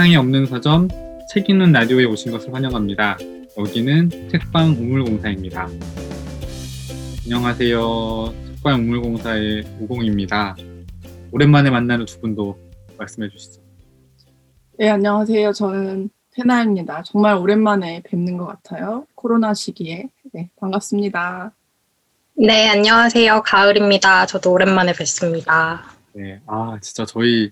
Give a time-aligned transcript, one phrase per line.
[0.00, 0.88] 세상에 없는 서점
[1.28, 3.18] 책 읽는 라디오에 오신 것을 환영합니다.
[3.58, 5.68] 여기는 책방 우물공사입니다.
[7.24, 8.34] 안녕하세요.
[8.46, 10.56] 책방 우물공사의 우공입니다.
[11.32, 12.58] 오랜만에 만나는 두 분도
[12.96, 13.60] 말씀해 주시죠.
[14.78, 15.52] 네, 안녕하세요.
[15.52, 17.02] 저는 페나입니다.
[17.02, 19.06] 정말 오랜만에 뵙는 것 같아요.
[19.14, 20.08] 코로나 시기에.
[20.32, 21.52] 네, 반갑습니다.
[22.38, 23.42] 네, 안녕하세요.
[23.44, 24.24] 가을입니다.
[24.24, 25.92] 저도 오랜만에 뵙습니다.
[26.14, 27.50] 네, 아, 진짜 저희,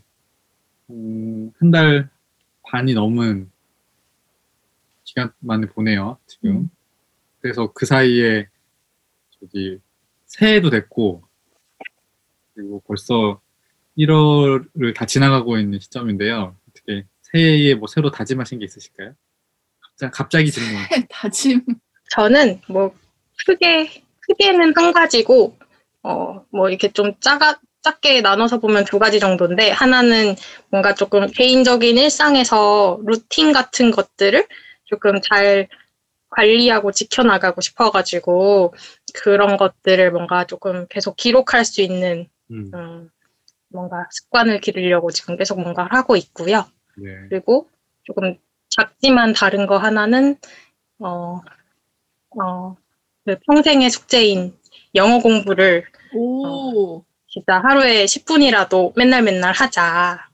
[0.88, 2.08] 음, 한달
[2.68, 3.50] 반이 넘은
[5.04, 6.50] 기간 만에 보내요, 지금.
[6.50, 6.70] 음.
[7.40, 8.46] 그래서 그 사이에,
[9.40, 9.78] 저기,
[10.26, 11.22] 새해도 됐고,
[12.54, 13.40] 그리고 벌써
[13.96, 16.56] 1월을 다 지나가고 있는 시점인데요.
[16.68, 19.14] 어떻게, 새해에 뭐 새로 다짐하신 게 있으실까요?
[19.80, 20.82] 갑자기, 갑자기 질문.
[21.08, 21.64] 다짐.
[22.10, 22.94] 저는 뭐
[23.46, 25.56] 크게 크게는 한 가지고
[26.02, 30.34] 어 뭐 이렇게 좀 작아 작게 나눠서 보면 두 가지 정도인데 하나는
[30.70, 34.46] 뭔가 조금 개인적인 일상에서 루틴 같은 것들을
[34.84, 35.68] 조금 잘
[36.30, 38.74] 관리하고 지켜나가고 싶어가지고
[39.14, 43.10] 그런 것들을 뭔가 조금 계속 기록할 수 있는 음, 음,
[43.68, 46.66] 뭔가 습관을 기르려고 지금 계속 뭔가를 하고 있고요.
[46.96, 47.10] 네.
[47.28, 47.68] 그리고
[48.04, 48.36] 조금
[48.68, 50.36] 작지만 다른 거 하나는
[50.98, 51.40] 어,
[52.40, 52.76] 어,
[53.24, 54.56] 그 평생의 숙제인
[54.94, 60.26] 영어 공부를 오, 진짜 하루에 10분이라도 맨날 맨날 하자.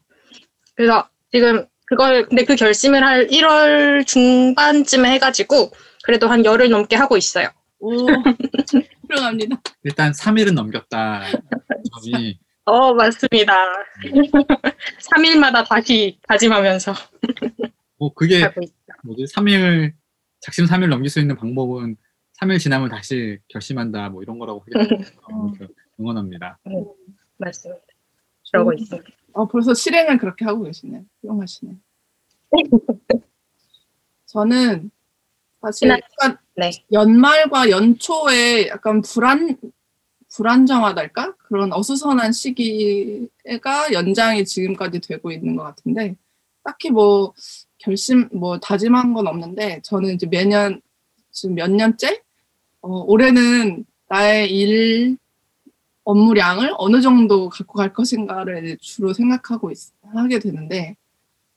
[0.75, 5.71] 그래서 지금 그걸 근데 그 결심을 할 1월 중반쯤에 해가지고
[6.03, 7.49] 그래도 한 열흘 넘게 하고 있어요.
[7.79, 7.91] 오.
[9.09, 9.61] 훌륭합니다.
[9.83, 11.23] 일단 3일은 넘겼다.
[12.03, 13.53] 점이, 어 맞습니다.
[15.15, 16.93] 3일마다 다시 다짐하면서
[17.97, 18.41] 뭐, 그게.
[19.03, 19.93] 뭐지 3일
[20.39, 21.97] 작심 3일 넘길 수 있는 방법은
[22.41, 25.11] 3일 지나면 다시 결심한다 뭐 이런 거라고 하겠습니다.
[25.99, 26.59] 응원합니다.
[27.37, 27.81] 맞습니다.
[28.51, 28.77] 그러고 음.
[28.77, 29.09] 있습니다.
[29.33, 31.03] 어, 벌써 실행을 그렇게 하고 계시네.
[31.21, 31.73] 훌륭하시네.
[34.25, 34.91] 저는
[35.61, 36.71] 사실 약간 네.
[36.91, 39.57] 연말과 연초에 약간 불안
[40.33, 46.15] 불안정하달까 그런 어수선한 시기가 연장이 지금까지 되고 있는 것 같은데
[46.63, 47.33] 딱히 뭐
[47.77, 50.81] 결심 뭐 다짐한 건 없는데 저는 이제 매년
[51.31, 52.21] 지금 몇 년째
[52.81, 55.17] 어, 올해는 나의 일
[56.05, 59.77] 업무량을 어느 정도 갖고 갈 것인가를 주로 생각하고 있,
[60.13, 60.95] 하게 되는데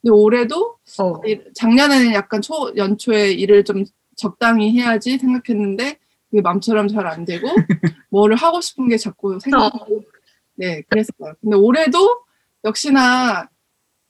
[0.02, 3.84] 근데 올해도 어, 일- 작년에는 약간 초 연초에 일을 좀
[4.16, 5.98] 적당히 해야지 생각했는데
[6.30, 7.46] 그게 마음처럼 잘 안 되고
[8.10, 10.02] 뭐를 하고 싶은 게 자꾸 생각하고.
[10.56, 11.34] 네 그랬어요.
[11.40, 11.98] 근데 올해도
[12.64, 13.48] 역시나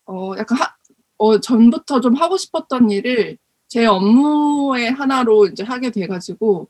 [0.06, 0.74] 어 약간 하,
[1.18, 6.68] 어 전부터 좀 하고 싶었던 일을 제 업무의 하나로 이제 하게 돼가지고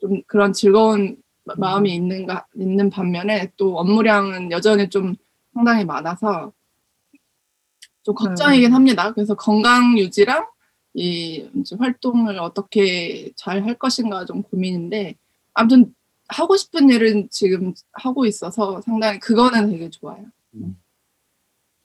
[0.00, 5.14] 좀 그런 즐거운 마- 마음이 있는가 있는 반면에 또 업무량은 여전히 좀
[5.52, 6.52] 상당히 많아서
[8.02, 9.12] 좀 걱정이긴 합니다.
[9.12, 10.46] 그래서 건강 유지랑
[10.94, 15.16] 이 이제 활동을 어떻게 잘 할 것인가 좀 고민인데
[15.52, 15.94] 아무튼
[16.28, 20.24] 하고 싶은 일은 지금 하고 있어서 상당히 그거는 되게 좋아요.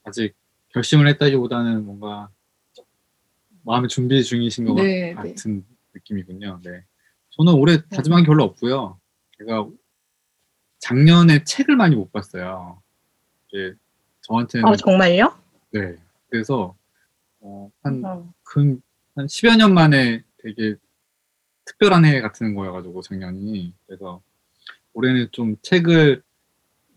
[0.04, 0.34] 아직
[0.70, 2.30] 결심을 했다기보다는 뭔가
[3.64, 6.62] 마음의 준비 중이신 것 네, 같은 느낌이군요.
[6.64, 6.84] 네.
[7.32, 8.99] 저는 올해 다짐한 게 별로 없고요.
[9.40, 9.68] 제가
[10.80, 12.82] 작년에 책을 많이 못 봤어요.
[13.48, 13.74] 이게
[14.22, 15.36] 저한테는 어 정말요?
[15.72, 15.96] 네.
[16.30, 16.76] 그래서
[17.40, 18.32] 어, 한 어.
[18.44, 18.82] 근,
[19.16, 20.76] 한 10여 년 만에 되게
[21.66, 23.74] 특별한 해 같은 거여가지고, 작년이.
[23.88, 24.22] 그래서
[24.94, 26.22] 올해는 좀 책을,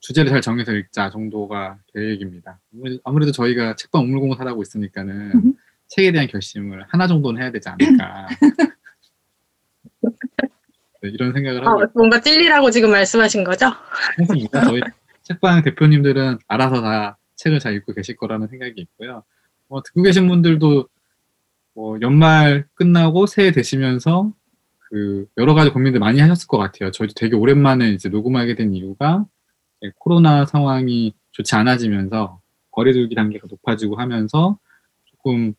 [0.00, 2.58] 주제를 잘 정해서 읽자 정도가 계획입니다.
[2.72, 5.54] 아무래도- 저희가 책방 우물공사 하고 있으니까는 음.
[5.86, 8.26] 책에 대한 결심을 하나 정도는 해야 되지 않을까.
[11.02, 13.66] 네, 이런 생각을 하고 어, 뭔가 찔리라고 지금 말씀하신 거죠?
[14.20, 14.64] 있습니다.
[14.64, 14.80] 저희
[15.22, 19.24] 책방 대표님들은 알아서 다 책을 잘 읽고 계실 거라는 생각이 있고요.
[19.68, 20.88] 뭐 듣고 계신 분들도
[21.74, 24.32] 뭐 연말 끝나고 새해 되시면서
[24.90, 26.90] 그 여러 가지 고민들 많이 하셨을 것 같아요.
[26.90, 29.24] 저희도 되게 오랜만에 이제 녹음하게 된 이유가
[29.80, 32.40] 이제 코로나 상황이 좋지 않아지면서
[32.70, 34.58] 거리두기 단계가 높아지고 하면서
[35.06, 35.54] 조금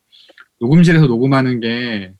[0.60, 2.14] 녹음실에서 녹음하는 게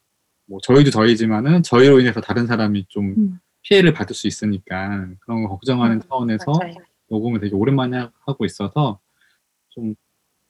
[0.46, 3.40] 뭐 저희도 저희지만은 저희로 인해서 다른 사람이 좀 음.
[3.62, 6.76] 피해를 받을 수 있으니까 그런 거 걱정하는 차원에서 맞아요.
[7.10, 9.00] 녹음을 되게 오랜만에 하- 하고 있어서
[9.70, 9.96] 좀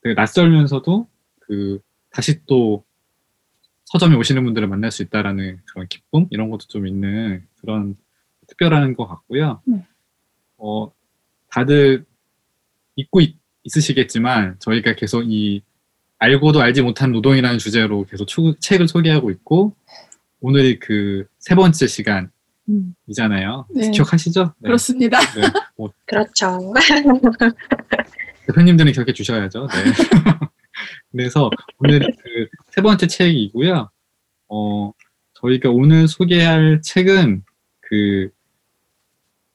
[0.02, 1.08] 되게 낯설면서도
[1.42, 1.80] 그
[2.10, 2.84] 다시 또
[3.86, 7.96] 서점에 오시는 분들을 만날 수 있다라는 그런 기쁨 이런 것도 좀 있는 그런
[8.48, 9.62] 특별한 것 같고요.
[9.66, 9.86] 네.
[10.58, 10.92] 어
[11.52, 12.06] 다들
[12.96, 15.62] 잊고 있, 있으시겠지만 저희가 계속 이
[16.20, 19.76] 알고도 알지 못한 노동이라는 주제로 계속 추- 책을 소개하고 있고
[20.42, 23.66] 오늘이 그 세 번째 시간이잖아요.
[23.70, 23.76] 음.
[23.80, 23.92] 네.
[23.92, 24.54] 기억하시죠?
[24.60, 24.68] 네.
[24.68, 25.20] 그렇습니다.
[25.20, 25.42] 네.
[25.78, 26.58] 뭐 그렇죠.
[28.48, 29.68] 대표님들은 기억해 주셔야죠.
[29.68, 29.84] 네.
[31.12, 31.50] 그래서
[31.80, 33.90] 오늘 그 세 번째 책이고요.
[34.50, 34.92] 어,
[35.36, 37.44] 저희가 오늘 소개할 책은
[37.82, 38.30] 그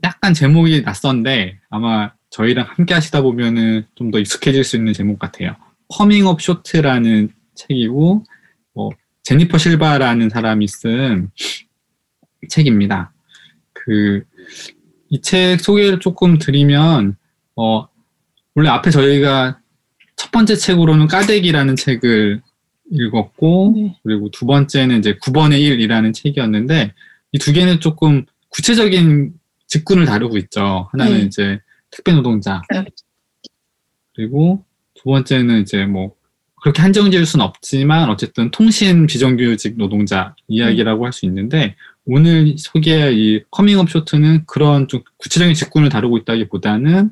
[0.05, 5.57] 약간 제목이 낯선데 아마 저희랑 함께 하시다 보면은 좀 더 익숙해질 수 있는 제목 같아요.
[5.89, 8.25] Coming Up Short라는 책이고
[8.75, 8.91] 뭐
[9.23, 11.31] 제니퍼 실바라는 사람이 쓴
[12.49, 13.13] 책입니다.
[13.73, 14.25] 그
[15.11, 17.17] 이 책 소개를 조금 드리면
[17.57, 17.89] 어
[18.55, 19.59] 원래 앞에 저희가
[20.17, 22.43] 첫 번째 책으로는 까대기라는 책을
[22.91, 23.97] 읽었고 네.
[24.03, 26.93] 그리고 두 번째는 이제 9번의 1이라는 책이었는데
[27.33, 29.33] 이 두 개는 조금 구체적인
[29.67, 30.89] 직군을 다루고 있죠.
[30.93, 31.25] 하나는 네.
[31.25, 31.61] 이제
[31.91, 32.85] 택배 노동자 네.
[34.15, 34.63] 그리고
[35.09, 36.15] 두 번째는 이제 뭐
[36.61, 43.43] 그렇게 한정 지을 수는 없지만 어쨌든 통신 비정규직 노동자 이야기라고 할수 있는데 오늘 소개할 이
[43.51, 47.11] Coming Up Short는 그런 좀 구체적인 직군을 다루고 있다기보다는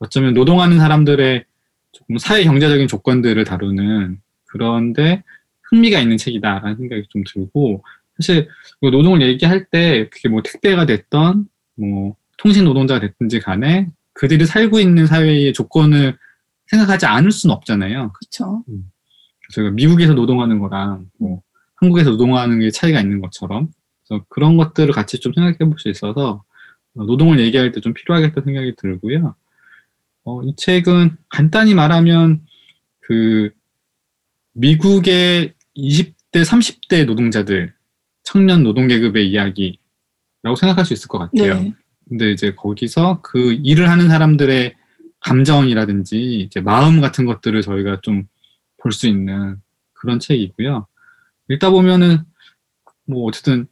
[0.00, 1.44] 어쩌면 노동하는 사람들의
[1.92, 5.22] 조금 사회 경제적인 조건들을 다루는 그런데
[5.70, 7.84] 흥미가 있는 책이다라는 생각이 좀 들고
[8.18, 8.48] 사실
[8.80, 11.46] 이 노동을 얘기할 때 그게 뭐 택배가 됐던
[11.76, 16.16] 뭐 통신 노동자가 됐든지 간에 그들이 살고 있는 사회의 조건을
[16.68, 18.12] 생각하지 않을 수는 없잖아요.
[18.12, 18.64] 그렇죠.
[19.52, 21.42] 저희가 미국에서 노동하는 거랑 뭐
[21.76, 23.68] 한국에서 노동하는 게 차이가 있는 것처럼
[24.08, 26.42] 그래서 그런 것들을 같이 좀 생각해 볼 수 있어서
[26.96, 29.34] 어, 노동을 얘기할 때 좀 필요하겠다 생각이 들고요.
[30.24, 32.44] 어, 이 책은 간단히 말하면
[33.00, 33.50] 그
[34.54, 37.72] 미국의 20대, 30대 노동자들,
[38.22, 41.60] 청년 노동 계급의 이야기라고 생각할 수 있을 것 같아요.
[41.60, 41.74] 네.
[42.08, 44.74] 근데 이제 거기서 그 일을 하는 사람들의
[45.26, 48.26] 감정이라든지 이제 마음 같은 것들을 저희가 좀
[48.86, 49.56] 볼 수 있는
[49.94, 50.86] 그런 책이고요.
[51.48, 52.18] 읽다 보면은
[53.04, 53.66] 뭐 어쨌든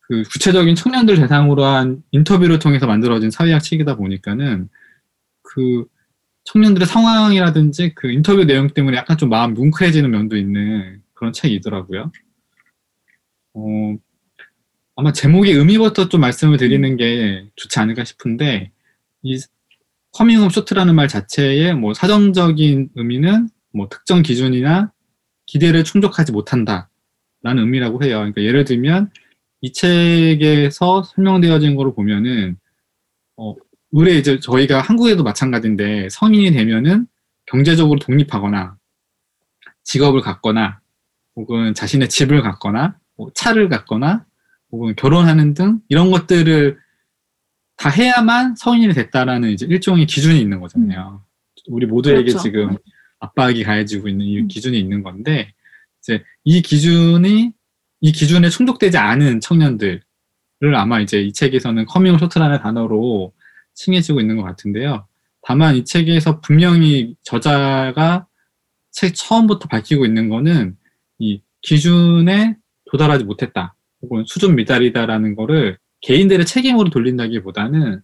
[0.00, 4.68] 그 구체적인 청년들 대상으로 한 인터뷰를 통해서 만들어진 사회학 책이다 보니까는
[5.42, 5.86] 그
[6.44, 12.10] 청년들의 상황이라든지 그 인터뷰 내용 때문에 약간 좀 마음 뭉클해지는 면도 있는 그런 책이더라고요.
[13.54, 13.96] 어,
[14.96, 18.70] 아마 제목의 의미부터 좀 말씀을 드리는 게 좋지 않을까 싶은데
[19.22, 19.38] 이
[20.14, 24.92] Coming Up Short라는 말 자체의 뭐 사전적인 의미는 뭐 특정 기준이나
[25.46, 26.88] 기대를 충족하지 못한다
[27.42, 28.18] 라는 의미라고 해요.
[28.18, 29.10] 그러니까 예를 들면
[29.60, 32.56] 이 책에서 설명되어진 거를 보면은
[33.36, 33.54] 어,
[33.90, 37.06] 으레 이제 저희가 한국에도 마찬가지인데 성인이 되면은
[37.46, 38.76] 경제적으로 독립하거나
[39.82, 40.80] 직업을 갖거나
[41.34, 44.24] 혹은 자신의 집을 갖거나 뭐 차를 갖거나
[44.70, 46.78] 혹은 결혼하는 등 이런 것들을
[47.76, 51.22] 다 해야만 성인이 됐다라는 이제 일종의 기준이 있는 거잖아요.
[51.68, 52.38] 우리 모두에게 그렇죠.
[52.38, 52.76] 지금
[53.20, 54.48] 압박이 가해지고 있는 이 음.
[54.48, 55.52] 기준이 있는 건데
[56.02, 57.52] 이제 이 기준이
[58.00, 60.02] 이 기준에 충족되지 않은 청년들을
[60.74, 63.32] 아마 이제 이 책에서는 Coming Short라는 단어로
[63.74, 65.06] 칭해지고 있는 것 같은데요.
[65.42, 68.26] 다만 이 책에서 분명히 저자가
[68.90, 70.76] 책 처음부터 밝히고 있는 거는
[71.18, 72.56] 이 기준에
[72.90, 78.02] 도달하지 못했다 혹은 수준 미달이다라는 거를 개인들의 책임으로 돌린다기보다는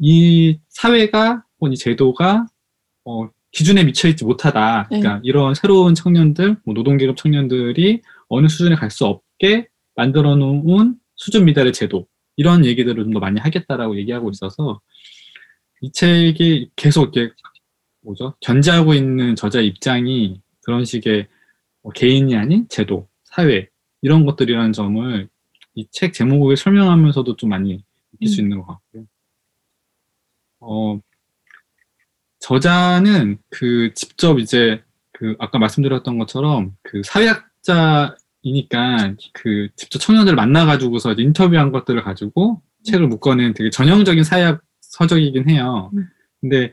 [0.00, 2.46] 이 사회가 혹은 이 제도가
[3.04, 4.88] 어, 기준에 미쳐 있지 못하다.
[4.90, 5.00] 네.
[5.00, 11.44] 그러니까 이런 새로운 청년들, 뭐 노동계급 청년들이 어느 수준에 갈 수 없게 만들어 놓은 수준
[11.44, 14.80] 미달의 제도 이런 얘기들을 좀 더 많이 하겠다라고 얘기하고 있어서
[15.80, 17.34] 이 책이 계속 이렇게
[18.02, 21.26] 뭐죠 견제하고 있는 저자 입장이 그런 식의
[21.82, 23.68] 뭐 개인이 아닌 제도, 사회
[24.02, 25.28] 이런 것들이라는 점을
[25.78, 28.44] 이 책 제목을 설명하면서도 좀 많이 느낄 수 음.
[28.44, 29.04] 있는 것 같고요.
[30.60, 31.00] 어,
[32.40, 34.82] 저자는 그 직접 이제
[35.12, 43.54] 그 아까 말씀드렸던 것처럼 그 사회학자이니까 그 직접 청년들을 만나가지고서 인터뷰한 것들을 가지고 책을 묶어낸
[43.54, 45.90] 되게 전형적인 사회학 서적이긴 해요.
[45.94, 46.08] 음.
[46.40, 46.72] 근데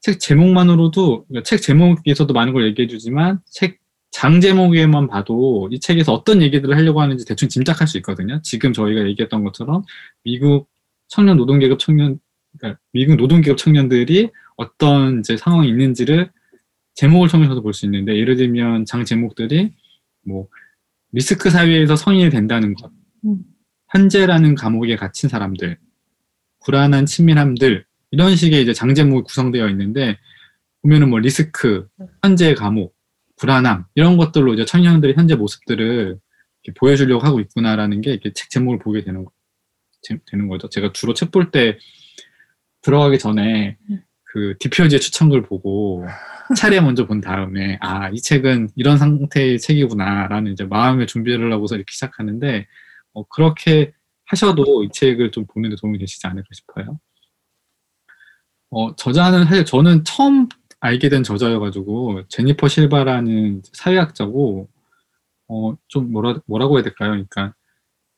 [0.00, 3.77] 책 제목만으로도 그러니까 책 제목에서도 많은 걸 얘기해 주지만 책
[4.18, 8.40] 장 제목에만 봐도 이 책에서 어떤 얘기들을 하려고 하는지 대충 짐작할 수 있거든요.
[8.42, 9.84] 지금 저희가 얘기했던 것처럼
[10.24, 10.68] 미국
[11.06, 12.18] 청년 노동계급 청년,
[12.58, 16.32] 그러니까 미국 노동계급 청년들이 어떤 이제 상황이 있는지를
[16.94, 19.72] 제목을 통해서도 볼 수 있는데 예를 들면 장 제목들이
[20.26, 20.48] 뭐
[21.12, 22.90] 리스크 사회에서 성인이 된다는 것,
[23.24, 23.38] 음.
[23.90, 25.78] 현재라는 감옥에 갇힌 사람들,
[26.64, 30.18] 불안한 친밀함들 이런 식의 이제 장 제목이 구성되어 있는데
[30.82, 31.86] 보면은 뭐 리스크,
[32.24, 32.97] 현재 감옥,
[33.38, 36.18] 불안함 이런 것들로 이제 청년들의 현재 모습들을
[36.78, 39.30] 보여주려고 하고 있구나라는 게 이렇게 책 제목을 보게 되는 거,
[40.02, 40.68] 제- 되는 거죠.
[40.68, 41.78] 제가 주로 책 볼 때
[42.82, 44.02] 들어가기 전에 음.
[44.24, 46.04] 그 디표지의 추천글 보고
[46.56, 51.90] 차례 먼저 본 다음에 아 이 책은 이런 상태의 책이구나라는 이제 마음의 준비를 하고서 이렇게
[51.90, 52.66] 시작하는데
[53.14, 53.92] 어, 그렇게
[54.26, 56.98] 하셔도 이 책을 좀 보는데 도움이 되시지 않을까 싶어요.
[58.70, 60.48] 어, 저자는 사실 저는 처음
[60.80, 64.68] 알게 된 저자여가지고 제니퍼 실바라는 사회학자고
[65.48, 67.10] 어 좀 뭐라 뭐라고 해야 될까요?
[67.10, 67.54] 그러니까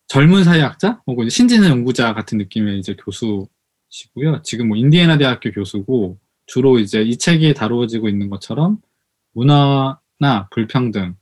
[0.09, 4.43] 젊은 사회학자 혹은 신진 연구자 같은 느낌의 이제 교수시고요.
[4.43, 8.79] 지금 뭐 인디애나 대학교 교수고 주로 이제 이 책이 다루어지고 있는 것처럼
[9.35, 11.15] 문화나 불평등,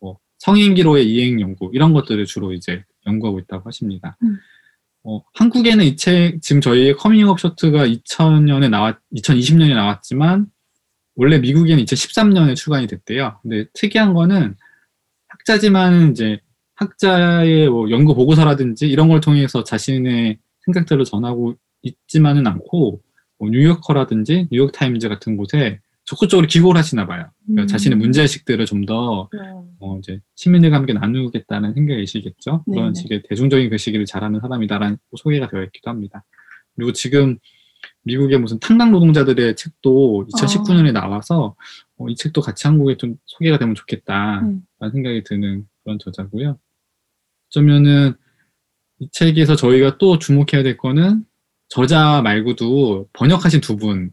[0.00, 4.16] 뭐 성인기로의 이행 연구 이런 것들을 주로 이제 연구하고 있다고 하십니다.
[4.24, 4.38] 음.
[5.04, 10.46] 어, 한국에는 이 책 지금 저희 Coming Up Short가 2000년에 나왔 2020년에 나왔지만
[11.22, 13.38] 원래 미국에는 2013년에 출간이 됐대요.
[13.42, 14.56] 근데 특이한 거는
[15.28, 16.40] 학자지만 이제
[16.74, 23.00] 학자의 뭐 연구 보고서라든지 이런 걸 통해서 자신의 생각들을 전하고 있지만은 않고
[23.38, 27.30] 뭐 뉴요커라든지 뉴욕타임즈 같은 곳에 적극적으로 기고를 하시나 봐요.
[27.46, 27.66] 그러니까 음.
[27.68, 29.28] 자신의 문제의식들을 좀더
[29.78, 32.64] 어, 이제 시민들과 함께 나누겠다는 생각이시겠죠.
[32.64, 33.00] 그런 네네.
[33.00, 36.24] 식의 대중적인 글쓰기를 잘하는 사람이다라는 소개가 되어 있기도 합니다.
[36.74, 37.38] 그리고 지금
[38.04, 41.54] 미국의 무슨 탄광 노동자들의 책도 2019년에 나와서
[41.96, 44.90] 어, 이 책도 같이 한국에 좀 소개가 되면 좋겠다라는 음.
[44.90, 46.58] 생각이 드는 그런 저자고요.
[47.48, 48.14] 어쩌면은
[48.98, 51.24] 이 책에서 저희가 또 주목해야 될 거는
[51.68, 54.12] 저자 말고도 번역하신 두 분,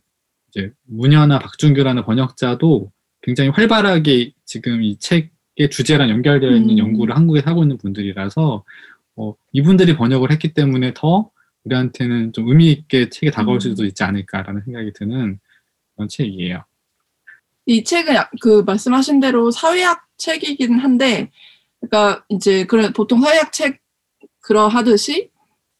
[0.49, 2.91] 이제 문현아 박준규라는 번역자도
[3.21, 6.77] 굉장히 활발하게 지금 이 책의 주제랑 연결되어 있는 음.
[6.77, 8.63] 연구를 한국에 하고 있는 분들이라서
[9.17, 11.29] 어, 이분들이 번역을 했기 때문에 더
[11.65, 13.59] 우리한테는 좀 의미 있게 책에 다가올 음.
[13.59, 15.39] 수도 있지 않을까라는 생각이 드는
[15.95, 16.63] 그런 책이에요.
[17.65, 21.29] 이 책은 약- 그 말씀하신 대로 사회학 책이긴 한데,
[21.79, 23.79] 그러니까 이제 그런 보통 사회학 책
[24.41, 25.29] 그러하듯이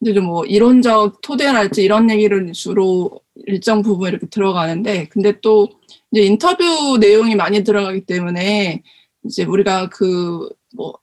[0.02, 5.68] 이제 좀 뭐 이론적 토대랄지 이런 얘기를 주로 일정 부분 이렇게 들어가는데, 근데 또
[6.12, 8.84] 이제 인터뷰 내용이 많이 들어가기 때문에
[9.26, 10.94] 이제 우리가 그 뭐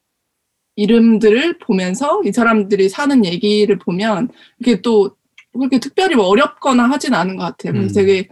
[0.77, 4.29] 이름들을 보면서 이 사람들이 사는 얘기를 보면
[4.59, 5.15] 이게 또
[5.53, 7.73] 그렇게 특별히 뭐 어렵거나 하진 않은 것 같아요.
[7.73, 7.91] 음.
[7.93, 8.29] 되게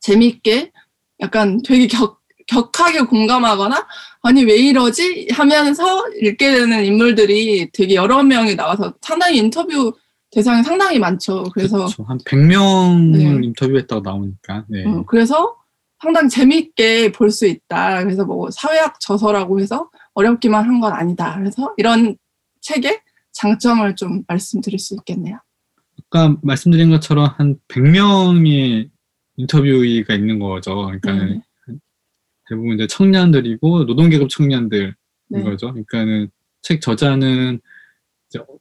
[0.00, 0.72] 재밌게
[1.20, 3.86] 약간 되게 격, 격하게 공감하거나
[4.22, 9.92] 아니 왜 이러지 하면서 읽게 되는 인물들이 되게 여러 명이 나와서 상당히 인터뷰
[10.32, 11.44] 대상이 상당히 많죠.
[11.54, 12.02] 그래서 그렇죠.
[12.02, 13.46] 한 100명을 네.
[13.46, 14.64] 인터뷰했다고 나오니까.
[14.68, 14.84] 네.
[14.84, 15.56] 어, 그래서
[16.02, 18.02] 상당히 재미있게 볼 수 있다.
[18.02, 21.36] 그래서 뭐 사회학 저서라고 해서 어렵기만 한 건 아니다.
[21.38, 22.16] 그래서 이런
[22.62, 23.00] 책의
[23.32, 25.38] 장점을 좀 말씀드릴 수 있겠네요.
[26.10, 28.88] 아까 말씀드린 것처럼 한 100명의
[29.36, 30.74] 인터뷰가 있는 거죠.
[30.86, 31.40] 그러니까 네.
[32.48, 34.94] 대부분 이제 청년들이고 노동계급 청년들인
[35.28, 35.42] 네.
[35.42, 35.68] 거죠.
[35.72, 36.30] 그러니까는
[36.62, 37.60] 책 저자는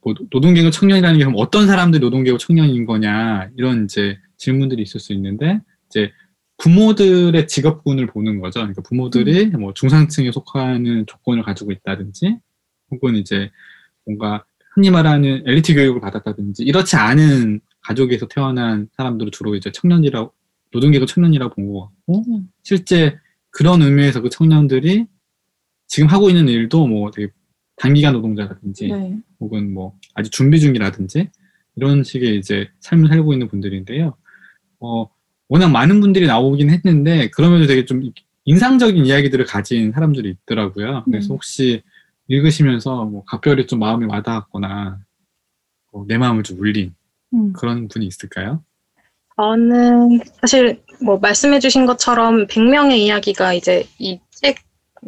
[0.03, 5.13] 뭐 노동계급 청년이라는 게 그럼 어떤 사람들이 노동계급 청년인 거냐 이런 이제 질문들이 있을 수
[5.13, 6.11] 있는데 이제
[6.57, 8.61] 부모들의 직업군을 보는 거죠.
[8.61, 12.37] 그러니까 부모들이 뭐 중상층에 속하는 조건을 가지고 있다든지
[12.91, 13.51] 혹은 이제
[14.05, 20.33] 뭔가 흔히 말하는 엘리트 교육을 받았다든지 이렇지 않은 가족에서 태어난 사람들을 주로 이제 청년이라고
[20.71, 22.49] 노동계급 청년이라고 본 것 같고 음.
[22.63, 23.17] 실제
[23.51, 25.05] 그런 의미에서 그 청년들이
[25.87, 27.31] 지금 하고 있는 일도 뭐 되게
[27.77, 29.17] 단기간 노동자라든지 네.
[29.39, 31.29] 혹은 뭐 아직 준비 중이라든지
[31.75, 34.15] 이런 식의 이제 삶을 살고 있는 분들인데요.
[34.79, 35.07] 어,
[35.47, 38.11] 워낙 많은 분들이 나오긴 했는데 그러면서 되게 좀
[38.45, 41.03] 인상적인 이야기들을 가진 사람들이 있더라고요.
[41.05, 41.35] 그래서 음.
[41.35, 41.83] 혹시
[42.27, 44.99] 읽으시면서 뭐 각별히 좀 마음이 와닿았거나
[45.91, 46.93] 어, 내 마음을 좀 울린
[47.33, 47.53] 음.
[47.53, 48.63] 그런 분이 있을까요?
[49.35, 54.57] 저는 사실 뭐 말씀해주신 것처럼 100명의 이야기가 이제 이책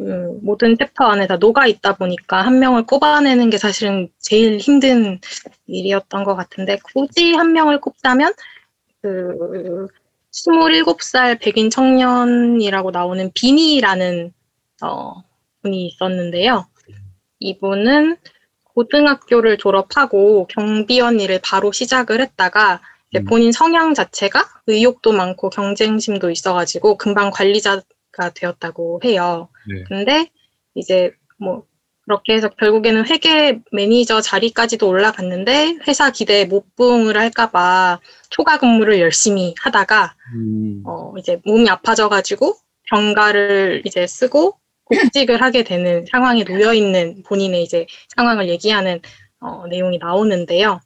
[0.00, 5.18] 음, 모든 챕터 안에 다 녹아 있다 보니까 한 명을 꼽아내는 게 사실은 제일 힘든
[5.66, 8.32] 일이었던 것 같은데 굳이 한 명을 꼽자면
[9.02, 9.88] 그
[10.32, 14.32] 27살 백인 청년이라고 나오는 비니라는
[14.82, 15.22] 어,
[15.62, 16.66] 분이 있었는데요.
[17.40, 18.16] 이분은
[18.62, 22.80] 고등학교를 졸업하고 경비원 일을 바로 시작을 했다가
[23.16, 23.24] 음.
[23.24, 29.48] 본인 성향 자체가 의욕도 많고 경쟁심도 있어가지고 금방 관리자가 되었다고 해요.
[29.68, 29.84] 네.
[29.88, 30.30] 근데
[30.74, 31.64] 이제 뭐
[32.08, 38.00] 그렇게 해서 결국에는 회계 매니저 자리까지도 올라갔는데 회사 기대에 못 부응을 할까봐
[38.30, 42.54] 초과 근무를 열심히 하다가 음, 어 이제 몸이 아파져가지고
[42.90, 47.86] 병가를 이제 쓰고 복직을 하게 되는 상황에 놓여 있는 본인의 이제
[48.16, 49.00] 상황을 얘기하는
[49.40, 50.80] 어, 내용이 나오는데요.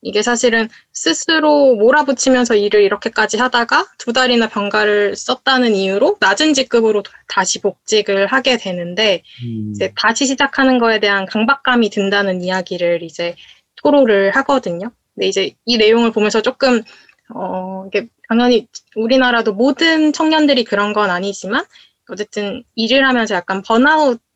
[0.00, 7.60] 이게 사실은 스스로 몰아붙이면서 일을 이렇게까지 하다가 두 달이나 병가를 썼다는 이유로 낮은 직급으로 다시
[7.60, 13.34] 복직을 하게 되는데 음, 이제 다시 시작하는 거에 대한 강박감이 든다는 이야기를 이제
[13.82, 14.92] 토로를 하거든요.
[15.14, 16.82] 근데 이제 이 내용을 보면서 조금
[17.34, 21.64] 어 이게 당연히 우리나라도 모든 청년들이 그런 건 아니지만
[22.08, 24.27] 어쨌든 일을 하면서 약간 번아웃 음.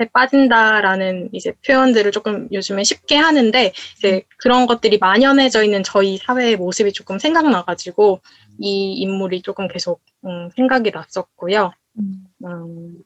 [0.00, 6.56] 에 빠진다라는 이제 표현들을 조금 요즘에 쉽게 하는데 이제 그런 것들이 만연해져 있는 저희 사회의
[6.56, 8.20] 모습이 조금 생각나가지고
[8.58, 11.72] 이 인물이 조금 계속 음, 생각이 났었고요.
[11.98, 12.98] 음,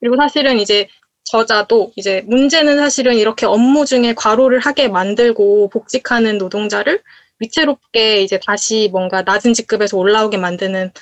[0.00, 0.88] 그리고 사실은 이제
[1.24, 7.02] 저자도 이제 문제는 사실은 이렇게 업무 중에 과로를 하게 만들고 복직하는 노동자를
[7.40, 10.92] 위태롭게 이제 다시 뭔가 낮은 직급에서 올라오게 만드는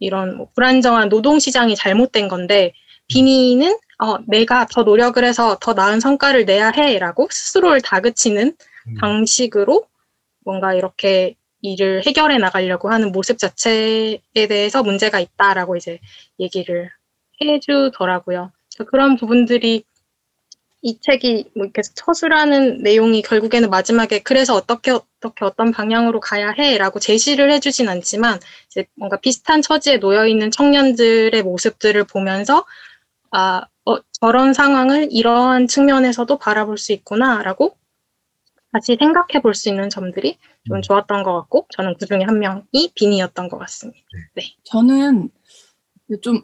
[0.00, 2.72] 이런 뭐 불안정한 노동 시장이 잘못된 건데
[3.08, 8.56] 비니는 어, 내가 더 노력을 해서 더 나은 성과를 내야 해라고 스스로를 다그치는
[8.88, 8.94] 음.
[8.94, 9.86] 방식으로
[10.44, 15.98] 뭔가 이렇게 일을 해결해 나가려고 하는 모습 자체에 대해서 문제가 있다라고 이제
[16.38, 16.90] 얘기를
[17.42, 18.50] 해주더라고요.
[18.88, 19.84] 그런 부분들이
[20.82, 26.98] 이 책이 뭐 이렇게 처술하는 내용이 결국에는 마지막에 그래서 어떻게 어떻게 어떤 방향으로 가야 해라고
[26.98, 28.40] 제시를 해주진 않지만
[28.70, 32.64] 이제 뭔가 비슷한 처지에 놓여 있는 청년들의 모습들을 보면서
[33.30, 37.76] 아 어, 저런 상황을 이러한 측면에서도 바라볼 수 있구나라고
[38.72, 40.82] 다시 생각해 볼 수 있는 점들이 좀 음.
[40.82, 43.98] 좋았던 것 같고 저는 그 중에 한 명이 빈이었던 것 같습니다.
[44.64, 45.30] 저는
[46.22, 46.42] 좀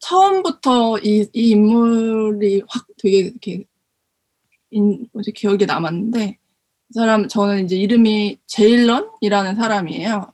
[0.00, 3.64] 처음부터 이, 이 인물이 확 되게 이렇게
[4.70, 6.38] 인, 뭐지 기억에 남았는데
[6.86, 10.32] 그 사람 저는 이제 이름이 제일런이라는 사람이에요.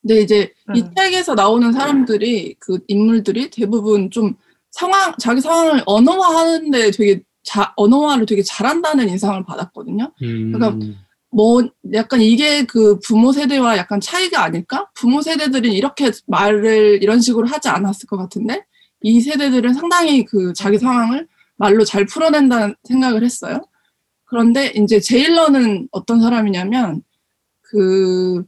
[0.00, 0.94] 근데 이제 이 음.
[0.96, 4.34] 책에서 나오는 사람들이 그 인물들이 대부분 좀
[4.76, 10.12] 상황 자기 상황을 언어화하는데 되게 자, 언어화를 되게 잘한다는 인상을 받았거든요.
[10.22, 10.52] 음.
[10.52, 10.94] 그러니까
[11.30, 11.62] 뭐
[11.94, 14.90] 약간 이게 그 부모 세대와 약간 차이가 아닐까?
[14.94, 18.64] 부모 세대들은 이렇게 말을 이런 식으로 하지 않았을 것 같은데
[19.00, 23.66] 이 세대들은 상당히 그 자기 상황을 말로 잘 풀어낸다는 생각을 했어요.
[24.24, 27.02] 그런데 이제 제일러는 어떤 사람이냐면
[27.62, 28.44] 그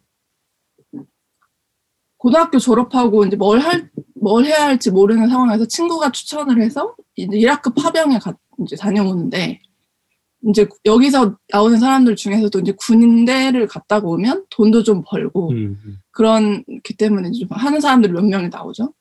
[2.18, 7.70] 고등학교 졸업하고 이제 뭘 할, 뭘 해야 할지 모르는 상황에서 친구가 추천을 해서 이제 이라크
[7.70, 8.34] 파병에 가,
[8.64, 9.60] 이제 다녀오는데
[10.48, 15.78] 이제 여기서 나오는 사람들 중에서도 이제 군대를 갔다가 오면 돈도 좀 벌고 음.
[15.84, 15.98] 음.
[16.12, 18.92] 그런 기 때문에 좀 하는 사람들이 몇 명이 나오죠.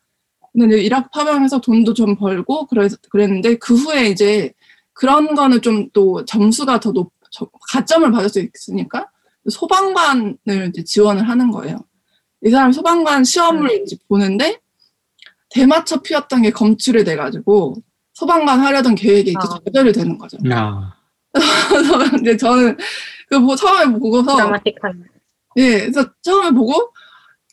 [0.53, 4.51] 근데 이라크 파병에서 돈도 좀 벌고 그래서 그랬는데 그 후에 이제
[4.93, 9.07] 그런 거는 좀 또 점수가 더 높, 저- 가점을 받을 수 있으니까
[9.47, 11.77] 소방관을 이제 지원을 하는 거예요.
[12.45, 14.59] 이 사람 소방관 시험을 이제 보는데
[15.49, 17.75] 대마초 피웠던 게 검출이 돼가지고
[18.13, 19.59] 소방관 하려던 계획이 이제 아.
[19.65, 20.37] 좌절이 되는 거죠.
[20.49, 20.93] 야.
[21.31, 22.77] 그래서 근데 저는
[23.29, 25.03] 그뭐 처음에 보고서 드라마틱한.
[25.57, 26.91] 예, 그래서 처음에 보고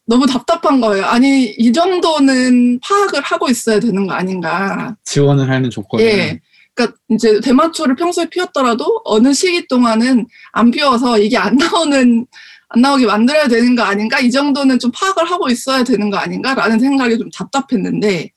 [0.07, 1.04] 너무 답답한 거예요.
[1.07, 4.94] 아니 이 정도는 파악을 하고 있어야 되는 거 아닌가.
[5.04, 6.40] 지원을 하는 조건이 예.
[6.74, 12.26] 그러니까 이제 대마초를 평소에 피웠더라도 어느 시기 동안은 안 피워서 이게 안 나오는
[12.68, 14.18] 안 나오게 만들어야 되는 거 아닌가?
[14.20, 18.31] 이 정도는 좀 파악을 하고 있어야 되는 거 아닌가 라는 생각이 좀 답답했는데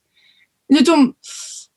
[0.70, 1.13] 이제 좀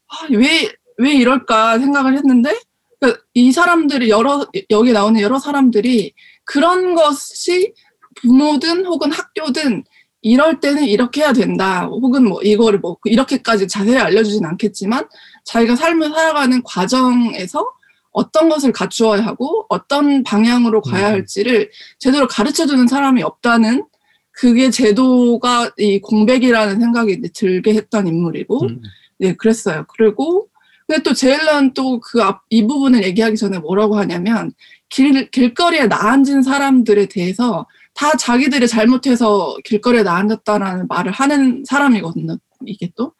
[0.09, 2.59] 아, 왜, 왜 이럴까 생각을 했는데
[2.99, 6.13] 그러니까 이 사람들이 여러 여기 나오는 여러 사람들이
[6.45, 7.73] 그런 것이
[8.17, 9.85] 부모든 혹은 학교든
[10.23, 11.87] 이럴 때는 이렇게 해야 된다.
[11.87, 15.09] 혹은 뭐 이거를 뭐 이렇게까지 자세히 알려주진 않겠지만
[15.45, 17.67] 자기가 삶을 살아가는 과정에서
[18.13, 21.13] 어떤 것을 갖추어야 하고 어떤 방향으로 가야 음.
[21.15, 23.85] 할지를 제대로 가르쳐 주는 사람이 없다는
[24.33, 28.81] 그게 제도가 이 공백이라는 생각이 이제 들게 했던 인물이고 음.
[29.19, 29.85] 네, 그랬어요.
[29.89, 30.49] 그리고
[30.87, 34.53] 근데 또 제일런 또그앞이 부분을 얘기하기 전에 뭐라고 하냐면
[34.89, 42.39] 길 길거리에 나앉은 사람들에 대해서 다 자기들이 잘못해서 길거리에 나앉았다라는 말을 하는 사람이거든요.
[42.67, 43.13] 이게 또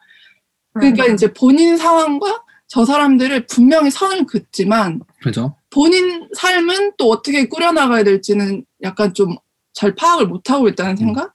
[0.73, 1.13] 그러니까 음.
[1.13, 5.55] 이제 본인 상황과 저 사람들을 분명히 선을 긋지만 그죠?
[5.69, 9.35] 본인 삶은 또 어떻게 꾸려나가야 될지는 약간 좀
[9.73, 11.33] 잘 파악을 못하고 있다는 생각?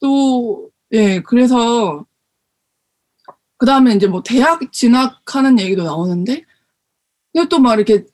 [0.00, 2.06] 또, 예, 그래서,
[3.56, 6.44] 그 다음에 이제 뭐 대학 진학하는 얘기도 나오는데,
[7.32, 8.04] 근데 또막 이렇게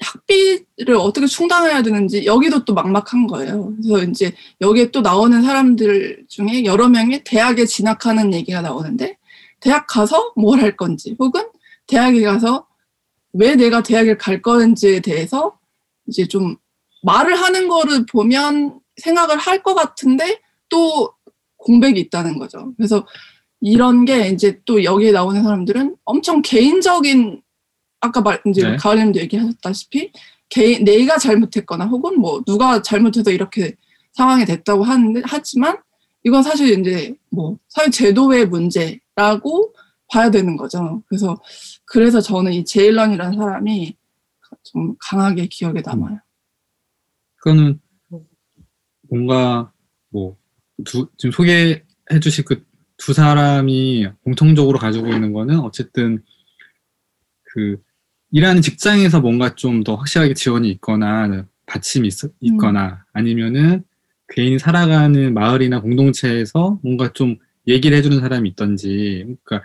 [0.00, 3.72] 학비를 어떻게 충당해야 되는지 여기도 또 막막한 거예요.
[3.82, 9.16] 그래서 이제 여기에 또 나오는 사람들 중에 여러 명이 대학에 진학하는 얘기가 나오는데,
[9.60, 11.48] 대학 가서 뭘 할 건지, 혹은
[11.88, 12.66] 대학에 가서
[13.32, 15.58] 왜 내가 대학을 갈 건지에 대해서
[16.06, 16.56] 이제 좀
[17.02, 21.12] 말을 하는 거를 보면 생각을 할 것 같은데 또
[21.56, 22.72] 공백이 있다는 거죠.
[22.76, 23.06] 그래서
[23.60, 27.42] 이런 게 이제 또 여기에 나오는 사람들은 엄청 개인적인
[28.00, 28.76] 아까 말 이제 네.
[28.76, 30.12] 가을님도 얘기하셨다시피
[30.48, 33.74] 개인 내가 잘못했거나 혹은 뭐 누가 잘못해서 이렇게
[34.12, 35.78] 상황이 됐다고 하는데 하지만
[36.24, 39.74] 이건 사실 이제 뭐 사회 제도의 문제라고
[40.10, 41.02] 봐야 되는 거죠.
[41.08, 41.36] 그래서
[41.90, 43.96] 그래서 저는 이 제일런이라는 사람이
[44.64, 46.20] 좀 강하게 기억에 남아요.
[47.36, 47.80] 그거는
[49.08, 49.72] 뭔가
[50.10, 50.36] 뭐
[50.84, 51.82] 두, 지금 소개해
[52.20, 56.22] 주신 그 두 사람이 공통적으로 가지고 있는 거는 어쨌든
[57.44, 57.78] 그
[58.30, 63.84] 일하는 직장에서 뭔가 좀 더 확실하게 지원이 있거나 받침이 있, 있거나 아니면은
[64.34, 69.24] 개인이 살아가는 마을이나 공동체에서 뭔가 좀 얘기를 해주는 사람이 있던지.
[69.44, 69.62] 그러니까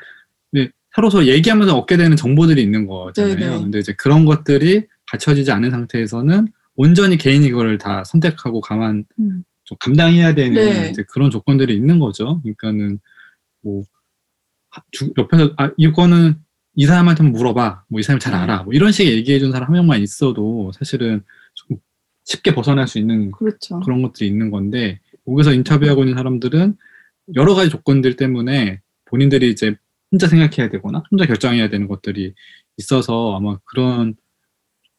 [0.52, 3.36] 근데 서로 서로 얘기하면서 얻게 되는 정보들이 있는 거잖아요.
[3.36, 3.60] 네네.
[3.64, 9.44] 근데 이제 그런 것들이 갖춰지지 않은 상태에서는 온전히 개인이 그걸 다 선택하고 가만 음.
[9.64, 10.90] 좀 감당해야 되는 네.
[10.90, 12.42] 이제 그런 조건들이 있는 거죠.
[12.42, 13.00] 그러니까는
[13.64, 13.84] 뭐
[15.18, 16.36] 옆에서 아 이거는
[16.76, 17.86] 이 사람한테 물어봐.
[17.90, 18.40] 뭐 이 사람이 잘 네.
[18.40, 18.64] 알아.
[18.64, 21.78] 뭐 이런 식의 얘기해 준 사람 한 명만 있어도 사실은 조금
[22.26, 23.80] 쉽게 벗어날 수 있는 그렇죠.
[23.82, 26.76] 그런 것들이 있는 건데 여기서 인터뷰하고 있는 사람들은
[27.36, 29.76] 여러 가지 조건들 때문에 본인들이 이제
[30.14, 32.34] 혼자 생각해야 되거나 혼자 결정해야 되는 것들이
[32.78, 34.16] 있어서 아마 그런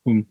[0.04, 0.24] 좀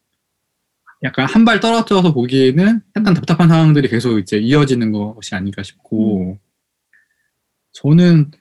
[1.03, 6.37] 약간 한 발 떨어져서 보기에는 약간 답답한 상황들이 계속 이제 이어지는 것이 아닌가 싶고
[7.71, 8.31] 저는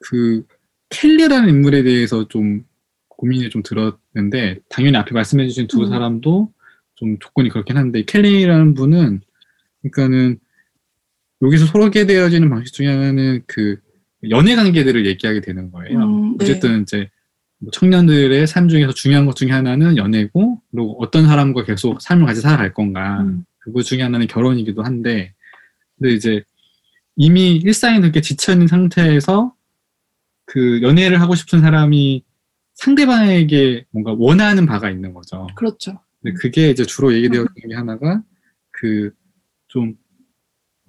[0.00, 0.46] 그
[0.90, 2.64] 켈리라는 인물에 대해서 좀
[3.08, 5.88] 고민이 좀 들었는데 당연히 앞에 말씀해주신 두 음.
[5.88, 6.52] 사람도
[6.94, 9.22] 좀 조건이 그렇긴 한데 켈리라는 분은
[9.82, 10.38] 그러니까는
[11.42, 13.80] 여기서 소개되어지는 방식 중에 하나는 그
[14.28, 15.98] 연애 관계들을 얘기하게 되는 거예요.
[15.98, 16.44] 음, 네.
[16.44, 17.08] 어쨌든 이제
[17.58, 22.40] 뭐 청년들의 삶 중에서 중요한 것 중에 하나는 연애고 그리고 어떤 사람과 계속 삶을 같이
[22.40, 23.44] 살아갈 건가 음.
[23.58, 25.34] 그거 중에 하나는 결혼이기도 한데
[25.98, 26.42] 근데 이제
[27.16, 29.54] 이미 일상이 그렇게 지쳐있는 상태에서
[30.46, 32.24] 그 연애를 하고 싶은 사람이
[32.74, 35.46] 상대방에게 뭔가 원하는 바가 있는 거죠.
[35.54, 36.00] 그렇죠.
[36.22, 38.22] 근데 그게 이제 주로 얘기되었던 게 하나가
[38.70, 39.12] 그
[39.70, 39.94] 좀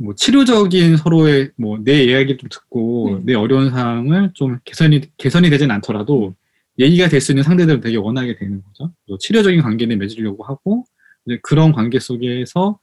[0.02, 3.34] 뭐 치료적인 서로의 뭐 내 이야기를 좀 듣고 네.
[3.34, 6.36] 내 어려운 상황을 좀 개선이 개선이 되진 않더라도
[6.80, 8.94] 얘기가 될 수 있는 상대들을 되게 원하게 되는 거죠.
[9.08, 10.86] 또 치료적인 관계를 맺으려고 하고
[11.26, 12.80] 이제 그런 관계 속에서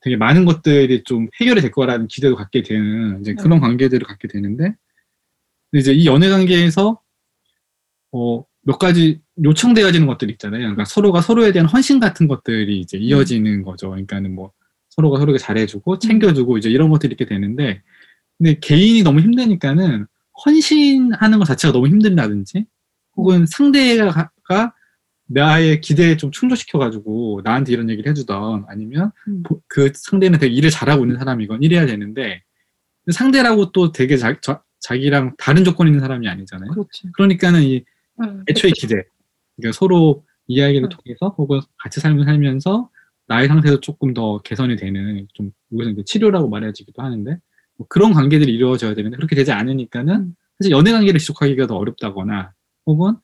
[0.00, 4.74] 되게 많은 것들이 좀 해결이 될 거라는 기대도 갖게 되는 이제 그런 관계들을 갖게 되는데
[5.72, 7.00] 이제 이 연애 관계에서
[8.12, 10.60] 어, 몇 가지 요청되어지는 것들이 있잖아요.
[10.60, 13.90] 그러니까 서로가 서로에 대한 헌신 같은 것들이 이제 이어지는 거죠.
[13.90, 14.52] 그러니까는 뭐
[14.94, 17.82] 서로가 서로에게 잘해주고 챙겨주고 이제 이런 것들이 있게 되는데
[18.38, 20.06] 근데 개인이 너무 힘드니까는
[20.44, 22.66] 헌신하는 것 자체가 너무 힘든다든지
[23.16, 24.74] 혹은 상대가 가
[25.26, 29.42] 나의 기대에 좀 충족시켜가지고 나한테 이런 얘기를 해주던 아니면 음.
[29.42, 32.42] 보- 그 상대는 되게 일을 잘하고 있는 사람이건 이래야 되는데
[33.10, 36.70] 상대라고 또 되게 자, 자, 자기랑 다른 조건 있는 사람이 아니잖아요.
[36.72, 37.08] 그렇죠.
[37.14, 37.84] 그러니까는 이
[38.20, 39.02] 음, 애초에 기대.
[39.56, 40.88] 그러니까 서로 이야기를 음.
[40.90, 42.90] 통해서 혹은 같이 삶을 살면서
[43.26, 47.38] 나의 상태도 조금 더 개선이 되는 좀 여기서 이제 치료라고 말해지기도 하는데
[47.76, 50.34] 뭐 그런 관계들이 이루어져야 되는데 그렇게 되지 않으니까는 음.
[50.58, 52.52] 사실 연애 관계를 지속하기가 더 어렵다거나
[52.86, 53.14] 혹은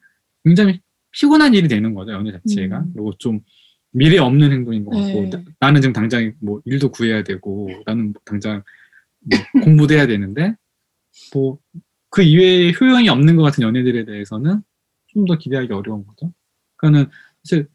[0.45, 0.81] 굉장히
[1.13, 2.91] 피곤한 일이 되는 거죠 연애 자체가 음.
[2.95, 3.41] 그리고 좀
[3.93, 5.31] 미래 없는 행동인 것 같고 네.
[5.31, 8.63] 나- 나는 지금 당장 뭐 일도 구해야 되고 나는 뭐 당장
[9.21, 10.55] 뭐 공부도 해야 되는데
[11.35, 11.59] 뭐
[12.13, 14.63] 그 이외에 효용이 없는 것 같은 연애들에 대해서는
[15.07, 16.33] 좀 더 기대하기 어려운 거죠.
[16.77, 17.09] 그러니까는
[17.45, 17.69] 사실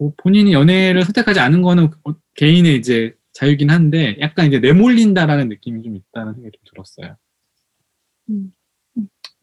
[0.00, 5.82] 뭐 본인이 연애를 선택하지 않은 거는 어- 개인의 이제 자유긴 한데 약간 이제 내몰린다라는 느낌이
[5.82, 7.16] 좀 있다는 생각이 좀 들었어요.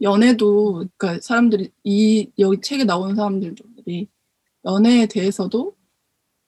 [0.02, 4.08] 연애도 그러니까 사람들이 이 여기 책에 나오는 사람들이
[4.66, 5.76] 연애에 대해서도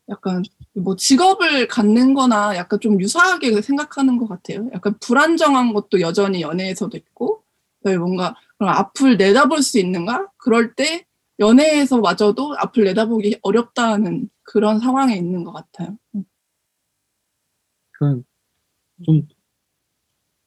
[0.10, 0.44] 약간
[0.74, 4.68] 뭐 직업을 갖는 거나 약간 좀 유사하게 생각하는 것 같아요.
[4.74, 7.44] 약간 불안정한 것도 여전히 연애에서도 있고
[7.82, 10.32] 왜 뭔가 그런 앞을 내다볼 수 있는가?
[10.38, 11.06] 그럴 때
[11.40, 15.98] 연애에서 마저도 앞을 내다보기 어렵다는 그런 상황에 있는 것 같아요.
[17.92, 18.24] 그런
[19.06, 19.28] 좀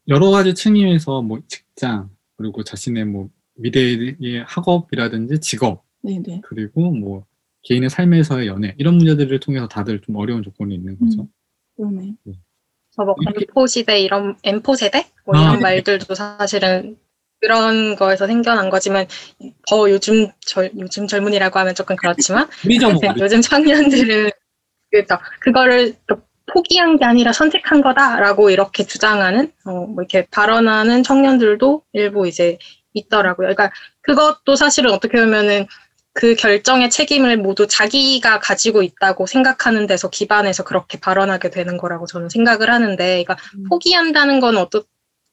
[0.08, 6.42] 여러 가지 층위에서 뭐 직장 그리고 자신의 뭐 미래의 학업이라든지 직업 네네.
[6.44, 7.24] 그리고 뭐
[7.62, 11.28] 개인의 삶에서의 연애 이런 문제들을 통해서 다들 좀 어려운 조건이 있는 거죠.
[11.76, 12.16] 그러네.
[12.24, 15.62] 그래서 뭐 이렇게- M4 시대 이런 M4 세대 뭐 아, 이런 네.
[15.62, 16.98] 말들도 사실은
[17.42, 19.06] 그런 거에서 생겨난 거지만
[19.68, 22.78] 더 요즘 절 요즘 젊은이라고 하면 조금 그렇지만 우리.
[23.20, 24.30] 요즘 청년들은
[24.90, 26.18] 그래서 그거를 또
[26.52, 32.58] 포기한 게 아니라 선택한 거다라고 이렇게 주장하는 어, 뭐 이렇게 발언하는 청년들도 일부 이제
[32.94, 33.48] 있더라고요.
[33.48, 35.66] 그러니까 그것도 사실은 어떻게 보면은
[36.14, 42.28] 그 결정의 책임을 모두 자기가 가지고 있다고 생각하는 데서 기반해서 그렇게 발언하게 되는 거라고 저는
[42.28, 43.64] 생각을 하는데, 그러니까 음.
[43.70, 44.68] 포기한다는 건 어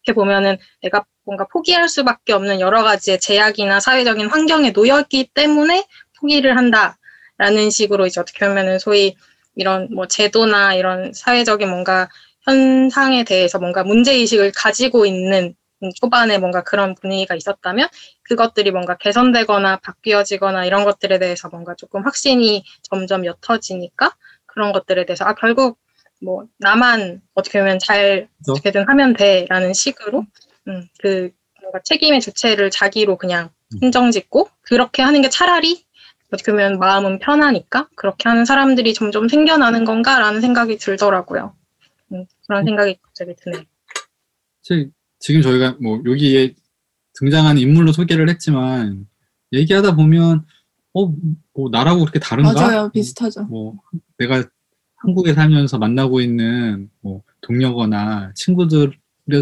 [0.05, 5.85] 떻게 보면은 내가 뭔가 포기할 수밖에 없는 여러 가지의 제약이나 사회적인 환경에 놓였기 때문에
[6.19, 9.15] 포기를 한다라는 식으로 이제 어떻게 보면은 소위
[9.55, 12.09] 이런 뭐 제도나 이런 사회적인 뭔가
[12.41, 17.87] 현상에 대해서 뭔가 문제의식을 가지고 있는 음, 초반에 뭔가 그런 분위기가 있었다면
[18.23, 24.13] 그것들이 뭔가 개선되거나 바뀌어지거나 이런 것들에 대해서 뭔가 조금 확신이 점점 옅어지니까
[24.45, 25.77] 그런 것들에 대해서 아 결국
[26.21, 28.51] 뭐 나만 어떻게 보면 잘 그죠.
[28.53, 30.25] 어떻게든 하면 돼라는 식으로
[30.67, 33.79] 음, 그 뭔가 책임의 주체를 자기로 그냥 음.
[33.81, 35.85] 흥정짓고 그렇게 하는 게 차라리
[36.31, 41.55] 어떻게 보면 마음은 편하니까 그렇게 하는 사람들이 점점 생겨나는 건가라는 생각이 들더라고요.
[42.13, 43.63] 음, 그런 생각이 갑자기 드네요.
[44.63, 46.53] 사실 지금 저희가 뭐 여기에
[47.13, 49.07] 등장하는 인물로 소개를 했지만
[49.53, 50.45] 얘기하다 보면
[50.93, 51.07] 어
[51.59, 52.53] 뭐 나라고 그렇게 다른가?
[52.53, 52.89] 맞아요.
[52.93, 53.43] 비슷하죠.
[53.43, 53.75] 뭐
[54.17, 54.43] 내가
[54.99, 58.91] 한국에 살면서 만나고 있는 뭐 동료거나 친구들의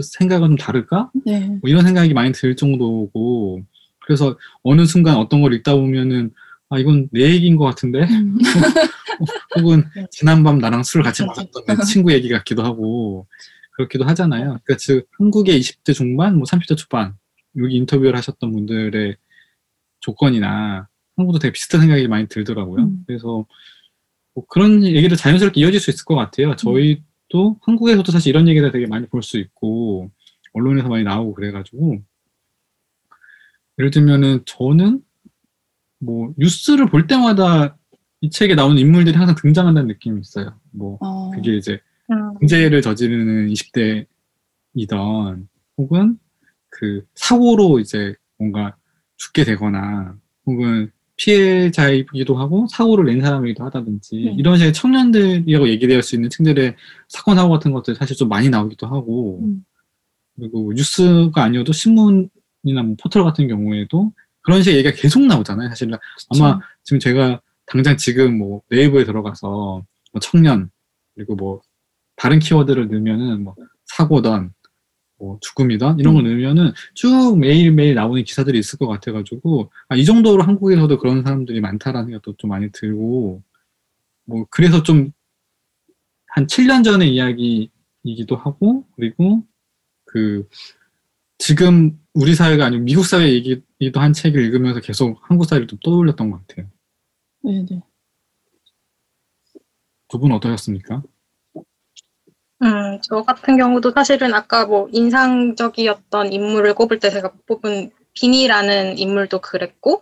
[0.04, 1.12] 생각은 좀 다를까?
[1.26, 1.48] 네.
[1.48, 3.62] 뭐 이런 생각이 많이 들 정도고
[4.06, 6.32] 그래서 어느 순간 어떤 걸 읽다 보면은
[6.70, 8.38] 아 이건 내 얘기인 것 같은데 음.
[9.60, 13.28] 혹은 지난밤 나랑 술을 같이 마셨던 내 친구 얘기 같기도 하고
[13.72, 14.60] 그렇기도 하잖아요.
[14.64, 17.14] 그러니까 즉 한국의 20대 중반, 뭐 30대 초반
[17.58, 19.16] 여기 인터뷰를 하셨던 분들의
[20.00, 22.84] 조건이나 한국도 되게 비슷한 생각이 많이 들더라고요.
[22.84, 23.04] 음.
[23.08, 23.46] 그래서
[24.38, 26.56] 뭐 그런 얘기를 자연스럽게 이어질 수 있을 것 같아요.
[26.56, 30.12] 저희도 한국에서도 사실 이런 얘기를 되게 많이 볼 수 있고
[30.54, 31.98] 언론에서 많이 나오고 그래가지고
[33.80, 35.02] 예를 들면은 저는
[36.00, 37.76] 뭐 뉴스를 볼 때마다
[38.22, 40.60] 이 책에 나오는 인물들이 항상 등장한다는 느낌이 있어요.
[40.70, 41.80] 뭐 어, 그게 이제
[42.12, 43.48] 음, 범죄를 저지르는
[44.76, 45.48] 20대이던
[45.80, 46.20] 혹은
[46.70, 48.76] 그 사고로 이제 뭔가
[49.16, 54.36] 죽게 되거나 혹은 피해자이기도 하고 사고를 낸 사람이기도 하다든지 네.
[54.38, 56.76] 이런 식의 청년들이라고 얘기될 수 있는 층들의
[57.10, 59.66] 사건 사고 같은 것들 사실 좀 많이 나오기도 하고 음.
[60.36, 65.70] 그리고 뉴스가 아니어도 신문이나 뭐 포털 같은 경우에도 그런 식의 얘기가 계속 나오잖아요.
[65.70, 65.92] 사실
[66.30, 70.70] 아마 지금 제가 당장 지금 뭐 네이버에 들어가서 뭐 청년
[71.16, 71.62] 그리고 뭐
[72.16, 74.54] 다른 키워드를 넣으면은 뭐 사고던
[75.20, 80.06] 뭐 죽음이던 이런 거 넣으면은 쭉 매일 매일 나오는 기사들이 있을 것 같아가지고 아, 이
[80.06, 83.42] 정도로 한국에서도 그런 사람들이 많다라는 생각도 좀 많이 들고
[84.26, 85.12] 뭐 그래서 좀
[86.38, 89.44] 한 7년 전의 이야기이기도 하고 그리고
[90.06, 90.48] 그
[91.40, 96.30] 지금 우리 사회가 아니고 미국 사회 얘기도 한 책을 읽으면서 계속 한국 사회를 좀 떠올렸던
[96.30, 96.70] 것 같아요.
[97.44, 97.82] 네네.
[100.10, 101.02] 두 분 어떠셨습니까?
[102.64, 109.42] 음, 저 같은 경우도 사실은 아까 뭐 인상적이었던 인물을 꼽을 때 제가 뽑은 비니라는 인물도
[109.42, 110.02] 그랬고,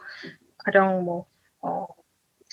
[0.60, 1.26] 가령 뭐,
[1.62, 1.86] 어,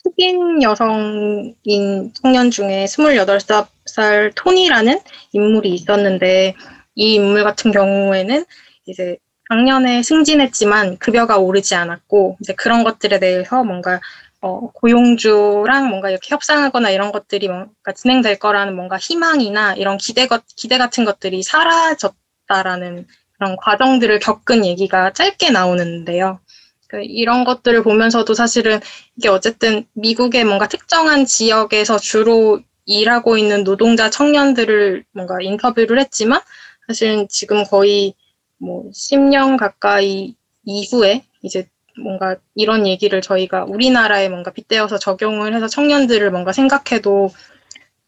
[0.05, 4.99] 흑인 여성인 청년 중에 28살 토니라는
[5.33, 6.55] 인물이 있었는데,
[6.97, 8.45] 이 인물 같은 경우에는
[8.87, 14.01] 이제 작년에 승진했지만 급여가 오르지 않았고, 이제 그런 것들에 대해서 뭔가
[14.43, 20.43] 어, 고용주랑 뭔가 이렇게 협상하거나 이런 것들이 뭔가 진행될 거라는 뭔가 희망이나 이런 기대, 것,
[20.57, 23.07] 기대 같은 것들이 사라졌다라는
[23.39, 26.41] 그런 과정들을 겪은 얘기가 짧게 나오는데요.
[26.89, 28.81] 그 이런 것들을 보면서도 사실은
[29.17, 36.41] 이게 어쨌든 미국의 뭔가 특정한 지역에서 주로 일하고 있는 노동자 청년들을 뭔가 인터뷰를 했지만
[36.89, 38.15] 사실은 지금 거의
[38.59, 41.69] 뭐 10년 가까이 이후에 이제
[42.01, 47.31] 뭔가 이런 얘기를 저희가 우리나라에 뭔가 빗대어서 적용을 해서 청년들을 뭔가 생각해도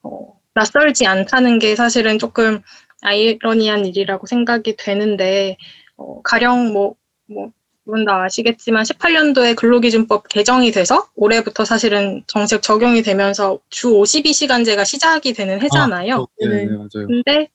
[0.03, 2.63] 어, 낯설지 않다는 게 사실은 조금
[3.03, 5.57] 아이러니한 일이라고 생각이 되는데
[5.97, 6.95] 어, 가령 뭐,
[7.27, 7.53] 뭐,
[7.85, 15.35] 두분 다 아시겠지만 18년도에 근로기준법 개정이 돼서 올해부터 사실은 정책 적용이 되면서 주 52시간제가 시작이
[15.35, 16.17] 되는 해잖아요.
[16.17, 17.07] 어, 네, 네, 맞아요.
[17.07, 17.49] 근데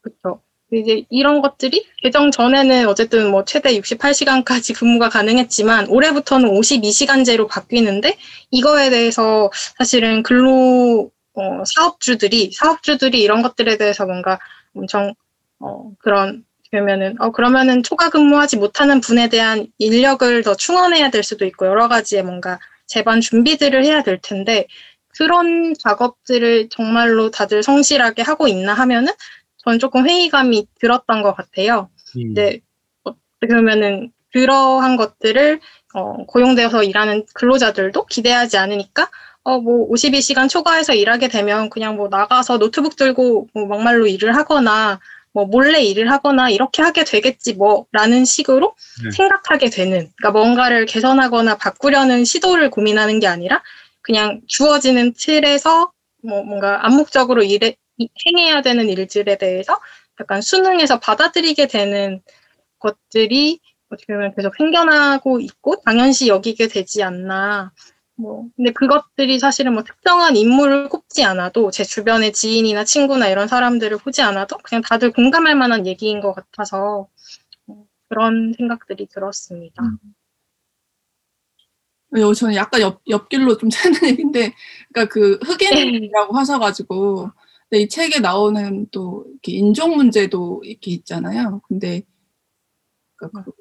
[0.00, 0.40] 그렇죠.
[0.72, 8.16] 이제 이런 것들이 개정 전에는 어쨌든 뭐 최대 68시간까지 근무가 가능했지만 올해부터는 52시간제로 바뀌는데
[8.50, 14.38] 이거에 대해서 사실은 근로 어, 사업주들이 사업주들이 이런 것들에 대해서 뭔가
[14.74, 15.14] 엄청
[15.58, 21.44] 어, 그런 그러면은 어 그러면은 초과 근무하지 못하는 분에 대한 인력을 더 충원해야 될 수도
[21.44, 24.66] 있고 여러 가지의 뭔가 재반 준비들을 해야 될 텐데
[25.18, 29.12] 그런 작업들을 정말로 다들 성실하게 하고 있나 하면은
[29.64, 31.90] 저는 조금 회의감이 들었던 것 같아요.
[32.16, 32.60] 음, 이제
[33.04, 35.60] 어떻게 보면은 그러한 것들을
[35.94, 39.10] 어, 고용되어서 일하는 근로자들도 기대하지 않으니까
[39.42, 45.00] 어, 뭐 52시간 초과해서 일하게 되면 그냥 뭐 나가서 노트북 들고 뭐 막말로 일을 하거나
[45.32, 49.10] 뭐 몰래 일을 하거나 이렇게 하게 되겠지 뭐라는 식으로 네.
[49.10, 53.62] 생각하게 되는 그러니까 뭔가를 개선하거나 바꾸려는 시도를 고민하는 게 아니라
[54.02, 55.92] 그냥 주어지는 틀에서
[56.22, 57.58] 뭐 뭔가 암묵적으로 이-
[58.26, 59.78] 행해야 되는 일들에 대해서
[60.20, 62.22] 약간 수능에서 받아들이게 되는
[62.78, 63.60] 것들이
[63.90, 67.72] 어떻게 보면 계속 생겨나고 있고 당연시 여기게 되지 않나.
[68.16, 73.96] 뭐 근데 그것들이 사실은 뭐 특정한 인물을 꼽지 않아도 제 주변의 지인이나 친구나 이런 사람들을
[73.98, 77.08] 보지 않아도 그냥 다들 공감할 만한 얘기인 것 같아서
[77.66, 79.82] 어, 그런 생각들이 들었습니다.
[82.18, 84.52] 여기 저는 약간 옆, 옆길로 좀 새는 얘기인데,
[84.92, 87.30] 그러니까 그 흑인이라고 하셔가지고,
[87.70, 91.60] 근데 이 책에 나오는 또 이렇게 인종 문제도 이렇게 있잖아요.
[91.68, 92.02] 근데
[93.14, 93.52] 그러니까 그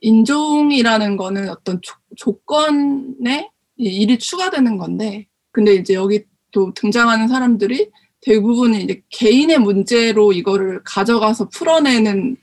[0.00, 7.90] 인종이라는 거는 어떤 조, 조건에 일이 추가되는 건데, 근데 이제 여기 또 등장하는 사람들이
[8.22, 12.36] 대부분 이제 개인의 문제로 이거를 가져가서 풀어내는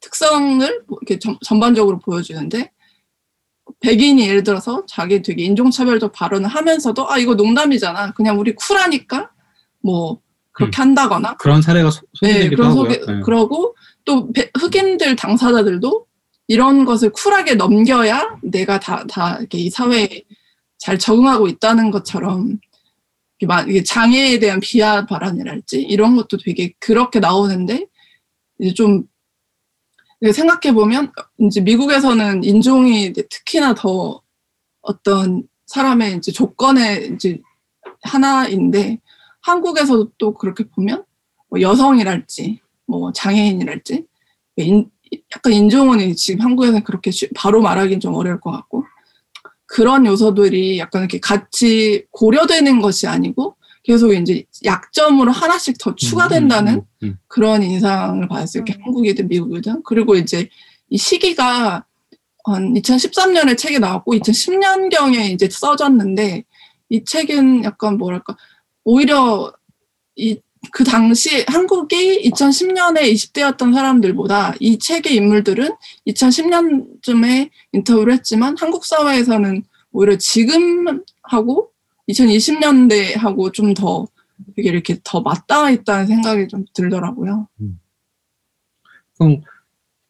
[0.00, 2.72] 특성을 뭐 이렇게 전, 전반적으로 보여주는데,
[3.80, 9.30] 백인이 예를 들어서 자기 되게 인종차별적 발언을 하면서도 아 이거 농담이잖아 그냥 우리 쿨하니까
[9.80, 10.20] 뭐
[10.54, 10.80] 그렇게 음.
[10.80, 12.84] 한다거나 그런 사례가 소, 네, 그런 하고요.
[12.84, 13.20] 소개, 네.
[13.20, 16.06] 그러고 또 배- 흑인들 당사자들도
[16.46, 20.22] 이런 것을 쿨하게 넘겨야 내가 다, 다 이렇게 이 사회에
[20.78, 22.58] 잘 적응하고 있다는 것처럼
[23.40, 27.86] 이게 장애에 대한 비하 발언이랄지 이런 것도 되게 그렇게 나오는데
[28.60, 29.04] 이제 좀
[30.32, 34.22] 생각해 보면 이제 미국에서는 인종이 특히나 더
[34.82, 37.40] 어떤 사람의 이제 조건의 이제
[38.02, 38.98] 하나인데
[39.44, 41.04] 한국에서도 또 그렇게 보면
[41.50, 44.04] 뭐 여성이랄지 뭐 장애인이랄지
[44.56, 44.90] 인-
[45.34, 48.84] 약간 인종은 지금 한국에서는 그렇게 쉬- 바로 말하기는 좀 어려울 것 같고
[49.66, 56.80] 그런 요소들이 약간 이렇게 같이 고려되는 것이 아니고 계속 이제 약점으로 하나씩 더 추가된다는 음,
[57.02, 57.18] 음, 음.
[57.26, 58.62] 그런 인상을 받았어요.
[58.62, 58.84] 이렇게 음.
[58.86, 59.82] 한국이든 미국이든.
[59.84, 60.48] 그리고 이제
[60.88, 61.84] 이 시기가
[62.46, 66.44] 한 2013년에 책이 나왔고 2010년경에 이제 써졌는데
[66.88, 68.36] 이 책은 약간 뭐랄까
[68.84, 69.52] 오히려
[70.16, 70.38] 이
[70.72, 75.70] 그 당시 한국이 2010년에 20대였던 사람들보다 이 책의 인물들은
[76.06, 81.70] 2010년쯤에 인터뷰를 했지만 한국 사회에서는 오히려 지금하고
[82.08, 84.06] 2020년대하고 좀 더
[84.56, 87.48] 되게 이렇게 더 맞닿아 있다는 생각이 좀 들더라고요.
[89.16, 89.42] 그럼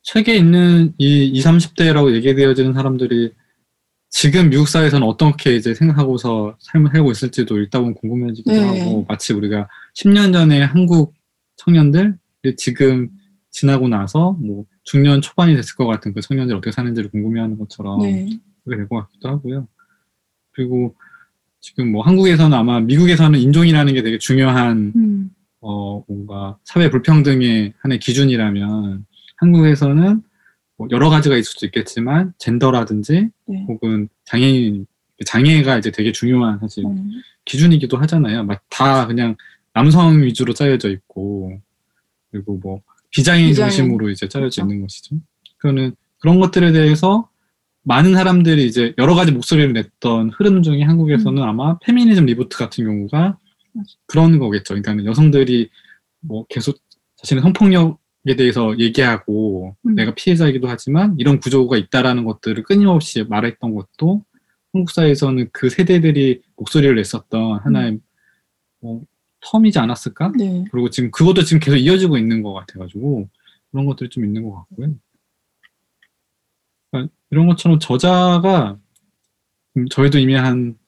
[0.02, 3.32] 책에 있는 이 20, 30대라고 얘기되어지는 사람들이
[4.14, 8.80] 지금 미국 사회에서는 어떻게 이제 생각하고서 삶을 살고 있을지도 읽다 보면 궁금해지기도 네.
[8.80, 11.14] 하고 마치 우리가 10년 전에 한국
[11.56, 12.12] 청년들이
[12.56, 13.10] 지금
[13.50, 18.28] 지나고 나서 뭐 중년 초반이 됐을 것 같은 그 청년들이 어떻게 사는지를 궁금해하는 것처럼 네.
[18.62, 19.66] 그렇게 될 것 같기도 하고요.
[20.52, 20.94] 그리고
[21.60, 25.30] 지금 뭐 한국에서는 아마 미국에서는 인종이라는 게 되게 중요한 음.
[25.60, 29.06] 어, 뭔가 사회 불평등의 하나의 기준이라면
[29.38, 30.22] 한국에서는 뭐
[30.90, 33.64] 여러 가지가 있을 수 있겠지만 젠더라든지 네.
[33.68, 34.86] 혹은 장애인
[35.24, 37.22] 장애가 이제 되게 중요한 사실 음.
[37.44, 38.44] 기준이기도 하잖아요.
[38.44, 39.36] 막 다 그냥
[39.72, 41.60] 남성 위주로 짜여져 있고
[42.30, 43.70] 그리고 뭐 비장애인 비장애인.
[43.70, 44.62] 중심으로 이제 짜여져 그렇죠.
[44.62, 45.16] 있는 것이죠.
[45.58, 47.28] 그거는 그런 것들에 대해서
[47.82, 53.38] 많은 사람들이 이제 여러 가지 목소리를 냈던 흐름 중에 한국에서는 아마 페미니즘 reboot 같은 경우가
[53.72, 53.88] 맞아.
[54.06, 54.74] 그런 거겠죠.
[54.74, 55.68] 그러니까 여성들이
[56.20, 56.78] 뭐 계속
[57.16, 59.94] 자신의 성폭력 에 대해서 얘기하고 음.
[59.94, 64.24] 내가 피해자이기도 하지만 이런 구조가 있다라는 것들을 끊임없이 말했던 것도
[64.72, 68.00] 한국 사회에서는 그 세대들이 목소리를 냈었던 하나의
[68.80, 69.02] 뭐
[69.42, 70.32] 텀이지 않았을까?
[70.38, 70.64] 네.
[70.72, 73.28] 그리고 지금 그것도 지금 계속 이어지고 있는 것 같아가지고
[73.70, 74.94] 그런 것들이 좀 있는 것 같고요.
[76.90, 78.78] 그러니까 이런 것처럼 저자가
[79.76, 80.78] 음, 저희도 이미 한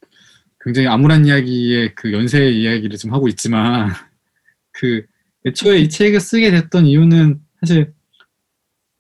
[0.61, 3.91] 굉장히 암울한 이야기의 그 연쇄의 이야기를 좀 하고 있지만
[4.73, 5.05] 그
[5.47, 7.95] 애초에 이 책을 쓰게 됐던 이유는 사실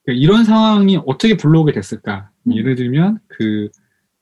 [0.04, 2.30] 그 이런 상황이 어떻게 불러오게 됐을까?
[2.46, 2.56] 음.
[2.56, 3.68] 예를 들면 그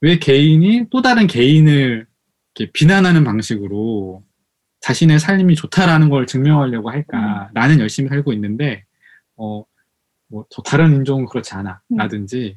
[0.04, 2.06] 왜 개인이 또 다른 개인을
[2.74, 4.22] 비난하는 방식으로
[4.80, 7.48] 자신의 삶이 좋다라는 걸 증명하려고 할까?
[7.54, 8.84] 나는 열심히 살고 있는데
[9.36, 9.64] 어
[10.28, 11.80] 뭐 저 다른 인종은 그렇지 않아.
[11.92, 11.96] 음.
[11.96, 12.56] 라든지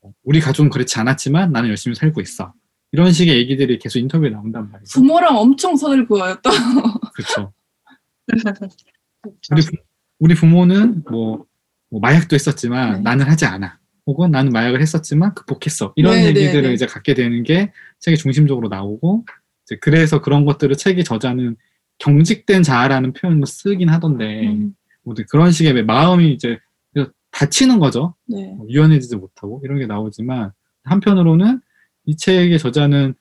[0.00, 2.54] 어, 우리 가족은 그렇지 않았지만 나는 열심히 살고 있어.
[2.92, 4.98] 이런 식의 얘기들이 계속 인터뷰에 나온단 말이죠.
[4.98, 6.50] 부모랑 엄청 선을 그어였다.
[7.14, 7.52] 그렇죠.
[9.52, 9.76] 우리, 부,
[10.18, 11.44] 우리 부모는 뭐,
[11.90, 13.00] 뭐 마약도 했었지만 네.
[13.00, 13.78] 나는 하지 않아.
[14.06, 15.92] 혹은 나는 마약을 했었지만 극복했어.
[15.96, 16.74] 이런 네, 네, 얘기들을 네.
[16.74, 19.24] 이제 갖게 되는 게 책의 중심적으로 나오고
[19.64, 21.56] 이제 그래서 그런 것들을 책의 저자는
[21.98, 26.58] 경직된 자아라는 표현을 쓰긴 하던데 음, 뭐 그런 식의 마음이 이제
[27.36, 28.14] 다치는 거죠.
[28.26, 28.54] 네.
[28.56, 30.52] 뭐 유연해지지 못하고 이런 게 나오지만
[30.84, 31.60] 한편으로는
[32.06, 33.14] 이 책의 저자는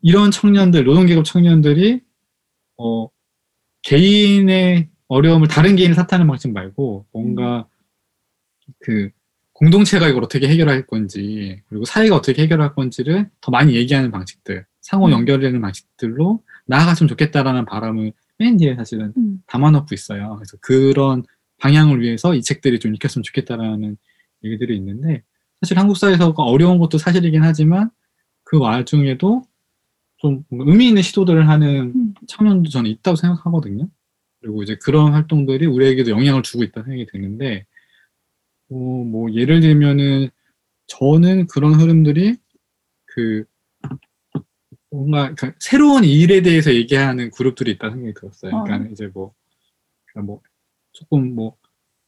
[0.00, 2.00] 이런 청년들 노동계급 청년들이
[2.78, 3.08] 어
[3.82, 7.66] 개인의 어려움을 다른 개인을 탓하는 방식 말고 뭔가
[8.80, 9.10] 그
[9.52, 15.06] 공동체가 이걸 어떻게 해결할 건지 그리고 사회가 어떻게 해결할 건지를 더 많이 얘기하는 방식들 상호
[15.06, 15.12] 음.
[15.12, 20.36] 연결되는 방식들로 나아갔으면 좋겠다라는 바람을 맨 뒤에 사실은 음, 담아놓고 있어요.
[20.36, 21.24] 그래서 그런
[21.58, 23.96] 방향을 위해서 이 책들이 좀 읽혔으면 좋겠다라는
[24.44, 25.22] 얘기들이 있는데
[25.60, 27.90] 사실 한국 사회에서 어려운 것도 사실이긴 하지만
[28.44, 29.42] 그 와중에도
[30.18, 32.14] 좀 의미 있는 시도들을 하는 음.
[32.26, 33.88] 청년도 저는 있다고 생각하거든요.
[34.46, 37.66] 그리고 이제 그런 활동들이 우리에게도 영향을 주고 있다는 생각이 드는데
[38.70, 40.28] 어, 뭐 예를 들면은
[40.86, 42.36] 저는 그런 흐름들이
[43.06, 43.44] 그
[44.88, 48.54] 뭔가 그 새로운 일에 대해서 얘기하는 그룹들이 있다는 생각이 들었어요.
[48.54, 48.62] 어.
[48.62, 49.34] 그러니까 이제 뭐,
[50.06, 50.40] 그러니까 뭐
[50.92, 51.56] 조금 뭐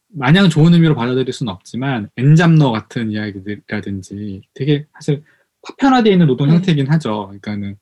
[0.07, 5.23] 마냥 좋은 의미로 받아들일 수는 없지만 엔잡러 같은 이야기들이라든지 되게 사실
[5.61, 6.55] 파편화되어 있는 노동 음.
[6.55, 7.27] 형태이긴 하죠.
[7.27, 7.77] 그러니까는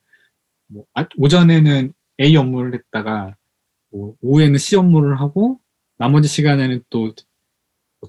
[0.68, 3.37] 뭐 아- 오전에는 A 업무를 했다가
[3.92, 5.60] 뭐 오후에는 C 업무를 하고
[5.98, 7.14] 나머지 시간에는 또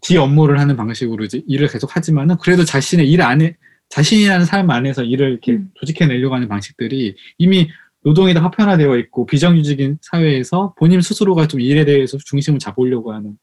[0.03, 3.57] D 업무를 하는 방식으로 이제 일을 계속 하지만은 그래도 자신의 일 안에
[3.89, 5.71] 자신이라는 삶 안에서 일을 이렇게 음.
[5.75, 7.69] 조직해내려고 하는 방식들이 이미
[8.05, 13.39] 노동이 다 파편화되어 있고 비정규직인 사회에서 본인 스스로가 좀 일에 대해서 중심을 잡으려고 하는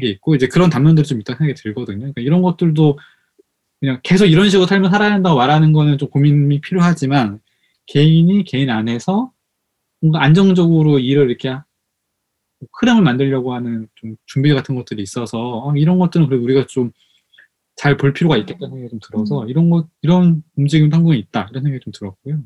[0.00, 1.98] 게 있고 이제 그런 단면들이 좀 있다는 생각이 들거든요.
[1.98, 2.98] 그러니까 이런 것들도
[3.78, 7.40] 그냥 계속 이런 식으로 삶을 살아야 한다고 말하는 거는 좀 고민이 필요하지만
[7.86, 9.32] 개인이 개인 안에서
[10.02, 11.56] 뭔가 안정적으로 일을 이렇게
[12.80, 16.92] 흐름을 만들려고 하는 좀 준비 같은 것들이 있어서 어, 이런 것들은 그래도 우리가 좀
[17.74, 21.82] 잘 볼 필요가 있겠다는 생각이 좀 들어서 이런 것 이런 움직임도 한국에 있다 이런 생각이
[21.82, 22.42] 좀 들었고요.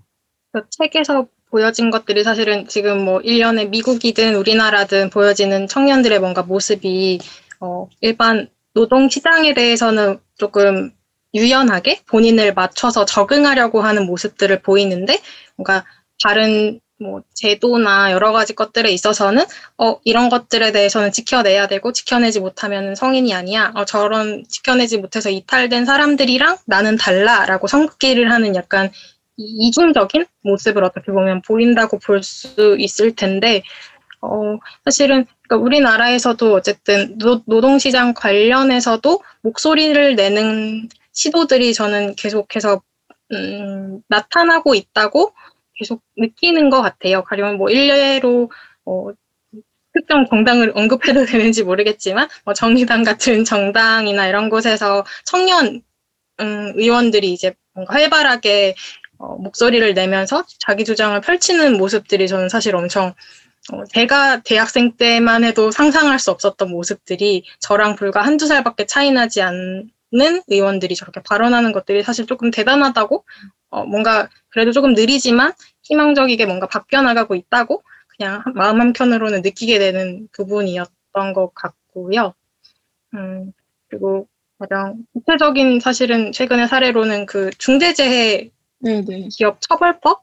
[0.53, 7.19] 그 책에서 보여진 것들이 사실은 지금 뭐 일련의 미국이든 우리나라든 보여지는 청년들의 뭔가 모습이
[7.61, 10.93] 어, 일반 노동 시장에 대해서는 조금
[11.35, 15.19] 유연하게 본인을 맞춰서 적응하려고 하는 모습들을 보이는데
[15.57, 15.85] 뭔가
[16.23, 19.45] 다른 뭐 제도나 여러 가지 것들에 있어서는
[19.79, 23.73] 어 이런 것들에 대해서는 지켜내야 되고 지켜내지 못하면 성인이 아니야.
[23.75, 28.91] 어 저런 지켜내지 못해서 이탈된 사람들이랑 나는 달라라고 성급기를 하는 약간
[29.37, 33.63] 이- 이중적인 모습을 어떻게 보면 보인다고 볼 수 있을 텐데,
[34.23, 42.83] 어, 사실은, 그러니까 우리나라에서도 어쨌든 노, 노동시장 관련해서도 목소리를 내는 시도들이 저는 계속해서,
[43.33, 45.33] 음, 나타나고 있다고
[45.77, 47.23] 계속 느끼는 것 같아요.
[47.25, 48.51] 가령 뭐 일례로,
[48.85, 49.09] 어,
[49.93, 55.83] 특정 정당을 언급해도 되는지 모르겠지만, 뭐 정의당 같은 정당이나 이런 곳에서 청년,
[56.41, 58.75] 음, 의원들이 이제 뭔가 활발하게
[59.19, 63.15] 어, 목소리를 내면서 자기 주장을 펼치는 모습들이 저는 사실 엄청
[63.73, 69.43] 어, 제가 대학생 때만 해도 상상할 수 없었던 모습들이 저랑 불과 한두 살밖에 차이 나지
[69.43, 73.25] 않 는 의원들이 저렇게 발언하는 것들이 사실 조금 대단하다고
[73.71, 75.53] 어, 뭔가 그래도 조금 느리지만
[75.83, 77.83] 희망적이게 뭔가 바뀌어 나가고 있다고
[78.17, 82.35] 그냥 한- 마음 한켠으로는 느끼게 되는 부분이었던 것 같고요.
[83.15, 83.53] 음,
[83.89, 84.29] 그리고
[84.59, 88.51] 가장 구체적인 사실은 최근의 사례로는 그 중대재해
[88.81, 89.29] 네네.
[89.33, 90.23] 기업 처벌법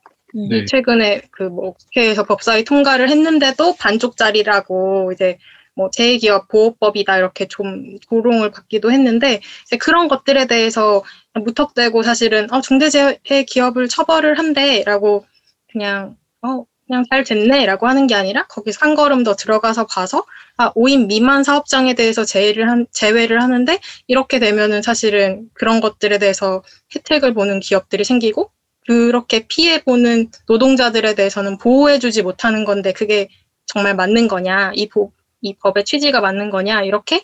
[0.50, 0.66] 네.
[0.66, 5.38] 최근에 그 뭐 국회에서 법사위 통과를 했는데도 반쪽짜리라고 이제
[5.76, 11.04] 뭐 재기업 보호법이다 이렇게 좀 조롱을 받기도 했는데 이제 그런 것들에 대해서
[11.34, 15.26] 무턱대고 사실은 어 중대재해 기업을 처벌을 한대라고
[15.72, 20.26] 그냥 어 그냥 잘 됐네라고 하는 게 아니라 거기서 한 걸음 더 들어가서 봐서
[20.58, 26.62] 아 5인 미만 사업장에 대해서 제외를 한 제외를 하는데 이렇게 되면은 사실은 그런 것들에 대해서
[26.96, 28.52] 혜택을 보는 기업들이 생기고
[28.86, 33.30] 그렇게 피해 보는 노동자들에 대해서는 보호해주지 못하는 건데 그게
[33.66, 35.12] 정말 맞는 거냐, 이, 보,
[35.44, 37.22] 이 법의 취지가 맞는 거냐, 이렇게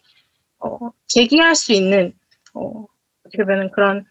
[0.60, 2.14] 어, 제기할 수 있는
[2.54, 2.86] 어,
[3.26, 4.06] 어떻게 보면 그런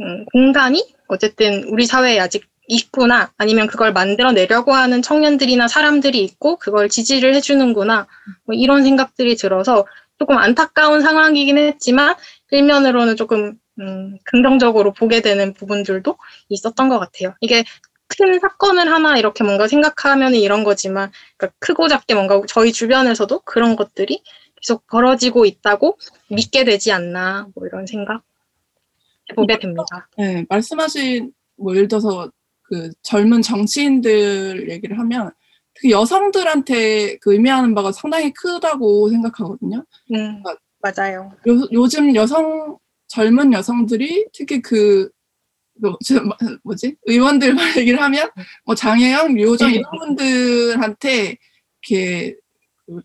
[0.00, 6.90] 음, 공간이 어쨌든 우리 사회에 아직 있구나, 아니면 그걸 만들어내려고 하는 청년들이나 사람들이 있고 그걸
[6.90, 8.06] 지지를 해주는구나,
[8.44, 9.86] 뭐 이런 생각들이 들어서
[10.18, 12.14] 조금 안타까운 상황이긴 했지만
[12.50, 16.16] 일면으로는 조금 음, 긍정적으로 보게 되는 부분들도
[16.48, 17.34] 있었던 것 같아요.
[17.40, 17.64] 이게
[18.08, 23.76] 큰 사건을 하나 이렇게 뭔가 생각하면 이런 거지만, 그러니까 크고 작게 뭔가 저희 주변에서도 그런
[23.76, 24.22] 것들이
[24.60, 25.98] 계속 벌어지고 있다고
[26.30, 28.22] 믿게 되지 않나, 뭐 이런 생각
[29.36, 30.08] 보게 됩니다.
[30.16, 32.30] 네, 말씀하신 뭐 예를 들어서
[32.62, 35.30] 그 젊은 정치인들 얘기를 하면
[35.74, 39.84] 특히 여성들한테 그 의미하는 바가 상당히 크다고 생각하거든요.
[40.14, 40.42] 음,
[40.80, 41.32] 맞아요.
[41.46, 45.08] 요, 요즘 여성 젊은 여성들이 특히 그
[45.80, 46.96] 뭐, 저, 뭐- 뭐지?
[47.06, 48.30] 의원들 얘기를 하면
[48.64, 51.36] 뭐 장혜영, 류호정 이런 분들한테
[51.88, 52.36] 이렇게
[52.86, 53.00] 그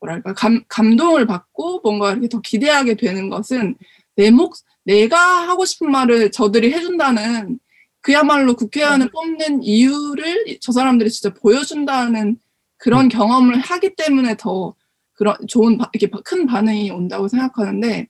[0.00, 3.76] 뭐랄까 감, 감동을 받고 뭔가 이렇게 더 기대하게 되는 것은
[4.16, 7.58] 내 목 내가 하고 싶은 말을 저들이 해준다는
[8.00, 12.38] 그야말로 국회의원을 뽑는 이유를 저 사람들이 진짜 보여준다는
[12.78, 14.74] 그런 경험을 하기 때문에 더
[15.12, 18.08] 그런 좋은 바- 이렇게 바- 큰 반응이 온다고 생각하는데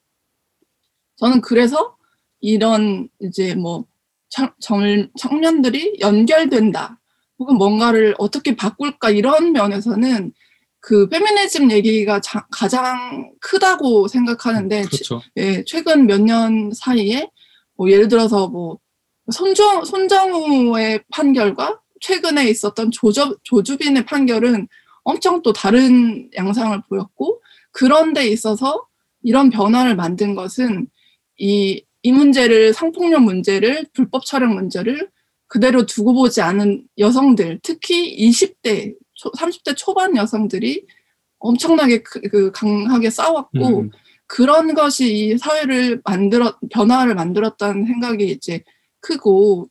[1.16, 1.96] 저는 그래서
[2.40, 3.84] 이런 이제 뭐
[4.28, 6.98] 청, 청, 청년들이 연결된다
[7.38, 10.32] 혹은 뭔가를 어떻게 바꿀까 이런 면에서는
[10.80, 15.20] 그 페미니즘 얘기가 자- 가장 크다고 생각하는데 그렇죠.
[15.36, 17.28] 예, 최근 몇 년 사이에
[17.76, 18.78] 뭐 예를 들어서 뭐
[19.32, 24.68] 손정, 손정우의 판결과 최근에 있었던 조저, 조주빈의 판결은
[25.02, 28.86] 엄청 또 다른 양상을 보였고 그런 데 있어서
[29.22, 30.88] 이런 변화를 만든 것은
[31.38, 35.10] 이, 이 문제를 성폭력 문제를 불법 촬영 문제를
[35.46, 38.94] 그대로 두고 보지 않은 여성들 특히 20대
[39.36, 40.86] 30대 초반 여성들이
[41.38, 43.90] 엄청나게 그, 그 강하게 싸웠고 음,
[44.26, 48.62] 그런 것이 이 사회를 만들었 변화를 만들었다는 생각이 이제
[49.00, 49.68] 크고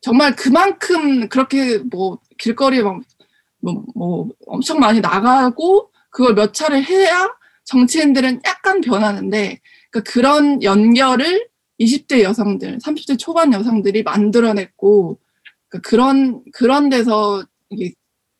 [0.00, 3.00] 정말 그만큼 그렇게 뭐 길거리에 막
[3.58, 7.28] 뭐, 뭐 엄청 많이 나가고 그걸 몇 차례 해야
[7.64, 9.60] 정치인들은 약간 변하는데
[9.90, 15.18] 그러니까 그런 연결을 20대 여성들, 30대 초반 여성들이 만들어냈고
[15.68, 17.92] 그러니까 그런 그런 데서 이게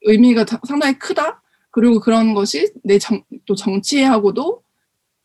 [0.02, 1.42] 의미가 다- 상당히 크다.
[1.72, 4.62] 그리고 그런 것이 내또 정치하고도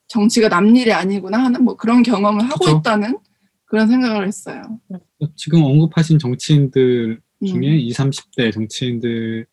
[0.08, 2.78] 정치가 남 일이 아니구나 하는 뭐 그런 경험을 하고 그쵸.
[2.78, 3.18] 있다는
[3.66, 4.62] 그런 생각을 했어요.
[5.36, 7.46] 지금 언급하신 정치인들 음.
[7.46, 9.46] 중에 20, 30대 정치인들이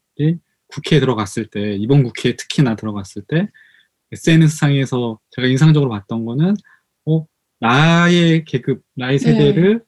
[0.66, 3.48] 국회에 들어갔을 때, 이번 국회에 특히나 들어갔을 때,
[4.12, 6.54] SNS상에서 제가 인상적으로 봤던 거는,
[7.06, 7.26] 어,
[7.60, 9.82] 나의 계급, 나의 세대를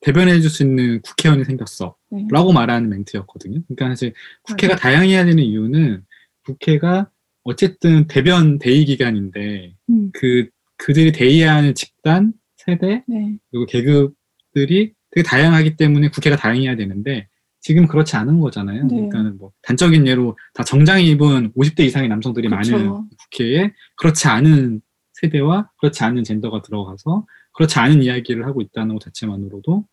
[0.00, 1.96] 대변해 줄 수 있는 국회의원이 생겼어.
[2.10, 2.26] 네.
[2.30, 3.60] 라고 말하는 멘트였거든요.
[3.66, 4.12] 그러니까 사실
[4.42, 6.04] 국회가 다양해야 되는 이유는
[6.44, 7.10] 국회가
[7.42, 10.10] 어쨌든 대변 대의 기관인데, 음.
[10.12, 13.38] 그, 그들이 대의해야 하는 집단, 세대, 네.
[13.50, 17.28] 그리고 계급들이 되게 다양하기 때문에 국회가 다양해야 되는데
[17.66, 18.84] 지금 그렇지 않은 거잖아요.
[18.84, 18.88] 네.
[18.88, 22.76] 그러니까는 뭐 단적인 예로 다 정장 입은 50대 이상의 남성들이 그쵸.
[22.78, 24.80] 많은 국회에 그렇지 않은
[25.14, 29.84] 세대와 그렇지 않은 젠더가 들어가서 그렇지 않은 이야기를 하고 있다는 것 자체만으로도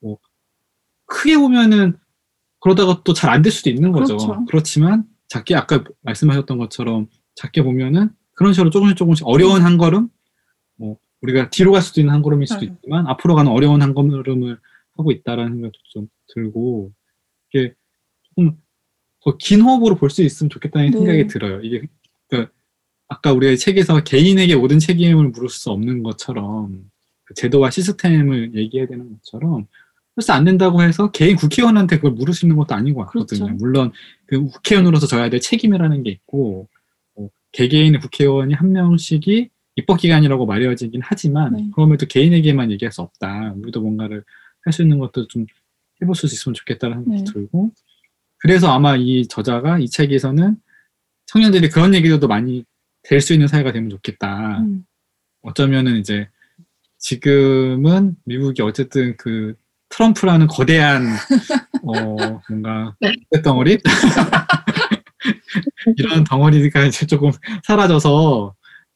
[0.00, 0.18] 뭐
[1.04, 1.98] 크게 보면은
[2.60, 4.16] 그러다가 또 잘 안 될 수도 있는 거죠.
[4.16, 4.46] 그렇죠.
[4.46, 10.08] 그렇지만 작게 아까 말씀하셨던 것처럼 작게 보면은 그런 식으로 조금씩 조금씩 어려운 한 걸음
[10.78, 12.72] 뭐 우리가 뒤로 갈 수도 있는 한 걸음일 수도 음.
[12.72, 14.58] 있지만 앞으로 가는 어려운 한 걸음을
[14.96, 16.92] 하고 있다라는 생각도 좀 들고
[17.52, 17.74] 이게
[18.22, 18.56] 조금
[19.22, 20.98] 더 긴 호흡으로 볼 수 있으면 좋겠다는 네.
[20.98, 21.60] 생각이 들어요.
[21.62, 21.82] 이게
[22.28, 22.46] 그
[23.08, 26.90] 아까 우리가 책에서 개인에게 모든 책임을 물을 수 없는 것처럼
[27.24, 29.66] 그 제도와 시스템을 얘기해야 되는 것처럼
[30.14, 33.46] 그래서 안 된다고 해서 개인 국회의원한테 그걸 물을 수 있는 것도 아닌 것 같거든요.
[33.46, 33.54] 그렇죠.
[33.58, 33.92] 물론
[34.26, 36.68] 그 국회의원으로서 져야 될 책임이라는 게 있고
[37.16, 41.68] 어, 개개인의 국회의원이 한 명씩이 입법기관이라고 말해지긴 하지만 네.
[41.74, 43.54] 그럼에도 개인에게만 얘기할 수 없다.
[43.58, 44.24] 우리도 뭔가를
[44.66, 45.46] 할 수 있는 것도 좀
[46.02, 47.32] 해볼 수 있으면 좋겠다는 생각이 네.
[47.32, 47.70] 들고
[48.38, 50.56] 그래서 아마 이 저자가 이 책에서는
[51.26, 52.64] 청년들이 그런 얘기들도 많이
[53.02, 54.58] 될 수 있는 사회가 되면 좋겠다.
[54.60, 54.84] 음.
[55.42, 56.28] 어쩌면은 이제
[56.98, 59.54] 지금은 미국이 어쨌든 그
[59.90, 61.06] 트럼프라는 거대한
[61.84, 61.92] 어
[62.50, 62.96] 뭔가
[63.44, 63.78] 덩어리
[65.96, 67.30] 이런 덩어리가 이제 조금
[67.64, 68.54] 사라져서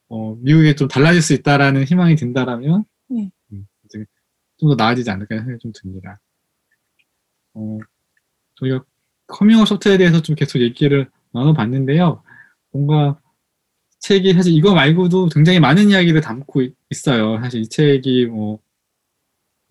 [0.09, 3.31] 어 미국이 좀 달라질 수 있다라는 희망이 든다라면 네.
[4.61, 6.21] 좀 더 나아지지 않을까 생각이 좀 듭니다.
[7.55, 7.79] 어
[8.57, 8.85] 저희가
[9.27, 12.23] Coming Up Short에 대해서 좀 계속 얘기를 나눠봤는데요.
[12.73, 13.19] 뭔가
[14.01, 17.39] 책이 사실 이거 말고도 굉장히 많은 이야기를 담고 있- 있어요.
[17.41, 18.61] 사실 이 책이 뭐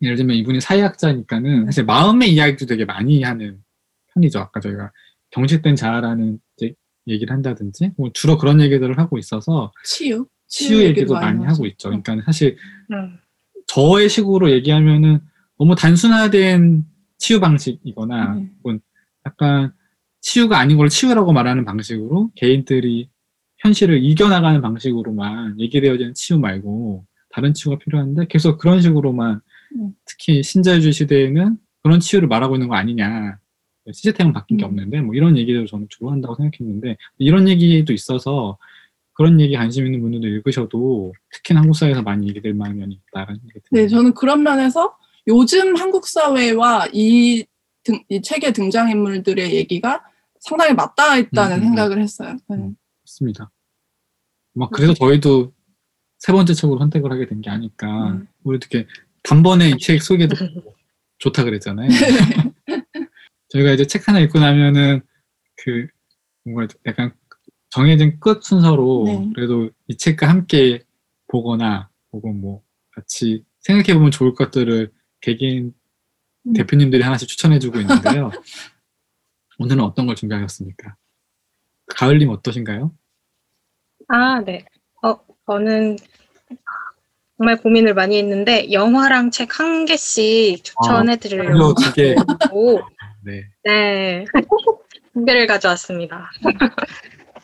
[0.02, 3.62] 예를 들면 이분이 사회학자니까는 사실 마음의 이야기도 되게 많이 하는
[4.14, 4.40] 편이죠.
[4.40, 4.92] 아까 저희가
[5.32, 6.74] 경직된 자아라는 이제
[7.08, 10.26] 얘기를 한다든지 뭐 주로 그런 얘기들을 하고 있어서 치유.
[10.48, 11.54] 치유 얘기도 많이 하죠.
[11.56, 11.90] 하고 있죠.
[11.90, 12.58] 그러니까 사실
[12.92, 13.20] 음.
[13.70, 15.20] 저의 식으로 얘기하면은
[15.58, 16.86] 너무 단순화된
[17.20, 18.50] 치유 방식이거나 네.
[18.58, 18.80] 혹은
[19.28, 19.72] 약간
[20.22, 23.10] 치유가 아닌 걸 치유라고 말하는 방식으로 개인들이
[23.60, 29.40] 현실을 이겨나가는 방식으로만 얘기되어지는 치유 말고 다른 치유가 필요한데 계속 그런 식으로만
[29.76, 29.92] 음.
[30.04, 33.38] 특히 신자유주의 시대에는 그런 치유를 말하고 있는 거 아니냐
[33.92, 34.70] 시스템은 바뀐 게 음.
[34.70, 38.58] 없는데 뭐 이런 얘기를 저는 주로 한다고 생각했는데 이런 얘기도 있어서
[39.20, 43.60] 그런 얘기 관심 있는 분들도 읽으셔도 특히나 한국 사회에서 많이 얘기될 만한 면이 있다라는 생각이
[43.66, 43.70] 듭니다.
[43.74, 44.96] 네, 저는 그런 면에서
[45.28, 47.46] 요즘 한국 사회와 이,
[47.84, 50.02] 등, 이 책의 등장인물들의 얘기가
[50.40, 52.38] 상당히 맞닿아 있다는 음, 음, 생각을 했어요.
[52.48, 52.56] 네.
[52.56, 52.78] 음.
[53.04, 53.52] 맞습니다.
[54.54, 55.52] 막 그래서 저희도
[56.20, 58.12] 세 번째 책으로 선택을 하게 된 게 아닐까.
[58.12, 58.26] 음.
[58.46, 58.88] 우리도 이렇게
[59.24, 60.34] 단번에 이 책 소개도
[61.18, 61.90] 좋다 그랬잖아요.
[63.50, 65.02] 저희가 이제 책 하나 읽고 나면은
[65.58, 65.88] 그
[66.46, 67.12] 뭔가 약간
[67.70, 69.30] 정해진 끝 순서로 네.
[69.36, 70.84] 그래도 이 책과 함께
[71.28, 74.92] 보거나 혹은 뭐 같이 생각해 보면 좋을 것들을
[75.22, 75.74] 개개인
[76.48, 76.54] 음.
[76.54, 78.32] 대표님들이 하나씩 추천해주고 있는데요.
[79.60, 80.96] 오늘은 어떤 걸 준비하셨습니까?
[81.88, 82.94] 가을님 어떠신가요?
[84.08, 84.66] 아, 네.
[85.04, 85.98] 어, 저는
[87.38, 92.16] 정말 고민을 많이 했는데 영화랑 책 한 개씩 추천해 드리려고 두 개.
[93.24, 93.44] 네.
[93.64, 94.26] 네.
[95.14, 96.32] 두 개를 가져왔습니다.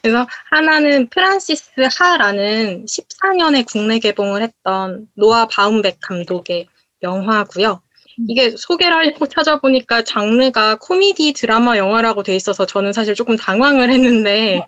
[0.06, 6.68] 그래서 하나는 프란시스 하라는 14년에 국내 개봉을 했던 노아 바움백 감독의
[7.02, 7.82] 영화고요.
[8.30, 14.62] 이게 소개를 하려고 찾아보니까 장르가 코미디 드라마 영화라고 돼 있어서 저는 사실 조금 당황을 했는데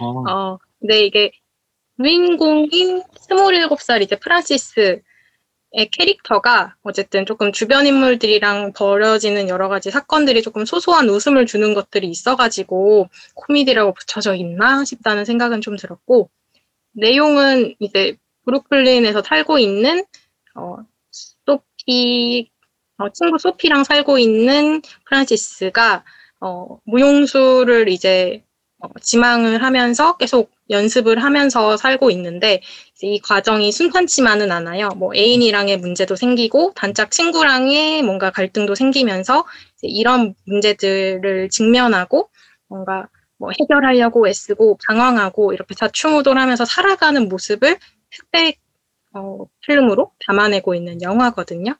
[0.00, 1.30] 어, 어, 근데 이게
[1.96, 5.00] 주인공인 27살 이제 프란시스
[5.90, 13.08] 캐릭터가 어쨌든 조금 주변 인물들이랑 벌어지는 여러 가지 사건들이 조금 소소한 웃음을 주는 것들이 있어가지고
[13.34, 16.30] 코미디라고 붙여져 있나 싶다는 생각은 좀 들었고
[16.92, 20.04] 내용은 이제 브루클린에서 살고 있는
[20.54, 20.76] 어,
[21.10, 22.50] 소피
[22.98, 26.04] 어, 친구 소피랑 살고 있는 프란시스가
[26.40, 28.51] 어, 무용수를 이제 어,
[29.00, 32.60] 지망을 하면서 계속 연습을 하면서 살고 있는데
[33.02, 34.90] 이 과정이 순탄치만은 않아요.
[34.90, 39.44] 뭐 애인이랑의 문제도 생기고 단짝 친구랑의 뭔가 갈등도 생기면서
[39.82, 42.30] 이런 문제들을 직면하고
[42.68, 43.08] 뭔가
[43.38, 47.76] 뭐 해결하려고 애쓰고 방황하고 이렇게 좌충우돌하면서 살아가는 모습을
[48.10, 48.60] 흑백
[49.14, 51.76] 어, 필름으로 담아내고 있는 영화거든요.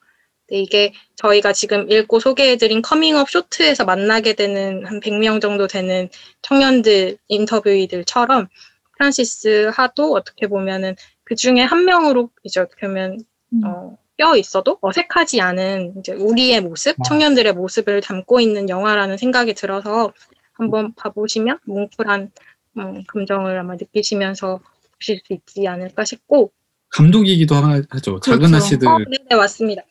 [0.53, 6.11] 네, 이게 저희가 지금 읽고 소개해드린 Coming Up Short에서 만나게 되는 한 100명 정도 되는
[6.43, 8.49] 청년들 인터뷰이들처럼
[8.93, 10.95] 프란시스 하도 어떻게 보면은
[11.25, 13.19] 그 중에 한 명으로 이제 어떻게 보면
[13.55, 13.61] 음.
[13.65, 17.03] 어, 껴 있어도 어색하지 않은 이제 우리의 모습, 아.
[17.09, 20.13] 청년들의 모습을 담고 있는 영화라는 생각이 들어서
[20.53, 22.31] 한번 봐보시면 뭉클한
[22.77, 24.61] 음, 감정을 아마 느끼시면서
[24.99, 26.53] 보실 수 있지 않을까 싶고
[26.91, 27.55] 감독이기도
[27.89, 28.21] 하죠.
[28.21, 28.57] 작은 그렇죠.
[28.57, 28.87] 아씨들.
[28.87, 29.83] 어, 네, 네, 맞습니다.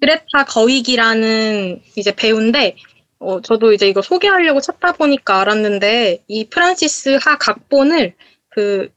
[0.00, 2.76] 그레타 거익이라는 이제 배우인데
[3.18, 8.14] 어, 저도 이제 이거 소개하려고 찾다 보니까 알았는데 이 프란시스 하 각본을
[8.50, 8.90] 그,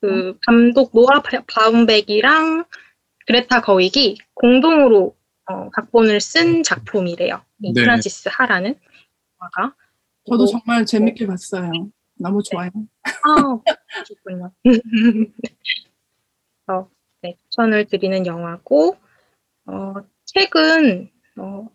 [0.00, 2.64] 그 감독 노아 바움백이랑
[3.26, 5.14] 그레타 거윅이 공동으로
[5.50, 7.42] 어, 각본을 쓴 작품이래요.
[7.62, 7.82] 이 네.
[7.82, 8.78] 프란시스 하라는
[9.40, 9.74] 영화가.
[10.28, 11.90] 저도 어, 정말 재밌게 봤어요.
[12.16, 12.70] 너무 좋아요.
[13.02, 13.60] 아,
[14.06, 14.52] 좋군요.
[16.68, 16.88] 어,
[17.22, 18.96] 네, 추천을 드리는 영화고,
[19.66, 19.94] 어,
[20.34, 21.68] 책은 어,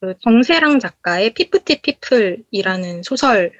[0.00, 3.52] 그 정세랑 작가의 Fifty People이라는 소설을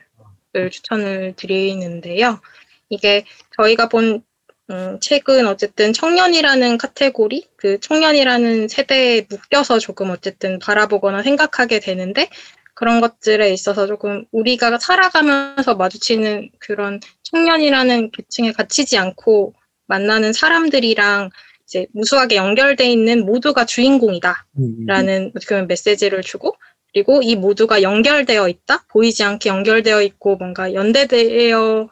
[0.71, 2.41] 추천을 드리는데요.
[2.89, 3.25] 이게
[3.57, 4.23] 저희가 본
[4.71, 12.29] 음, 책은 어쨌든 청년이라는 카테고리, 그 청년이라는 세대에 묶여서 조금 어쨌든 바라보거나 생각하게 되는데
[12.75, 19.55] 그런 것들에 있어서 조금 우리가 살아가면서 마주치는 그런 청년이라는 계층에 갇히지 않고
[19.87, 21.31] 만나는 사람들이랑
[21.69, 25.33] 이제 무수하게 연결돼 있는 모두가 주인공이다라는 음.
[25.37, 26.57] 어떻게 보면 메시지를 주고
[26.93, 31.91] 그리고 이 모두가 연결되어 있다 보이지 않게 연결되어 있고 뭔가 연대되어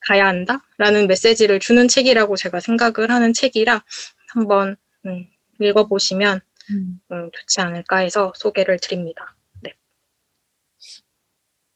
[0.00, 3.84] 가야 한다라는 메시지를 주는 책이라고 제가 생각을 하는 책이라
[4.30, 5.28] 한번 음,
[5.60, 7.00] 읽어보시면 음.
[7.12, 9.36] 음, 좋지 않을까 해서 소개를 드립니다.
[9.60, 9.72] 네.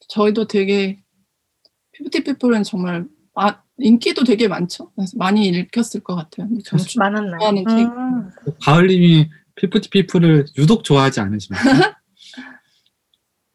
[0.09, 1.01] 저희도 되게
[1.92, 4.91] 피프티피플은 정말 아, 인기도 되게 많죠.
[4.95, 6.49] 그래서 많이 읽혔을 것 같아요.
[6.64, 7.39] 저는 많았나요?
[7.39, 8.31] 좋아하는 음.
[8.45, 8.59] 책.
[8.62, 11.64] 가을님이 피프티 피플을 유독 좋아하지 않으십니까?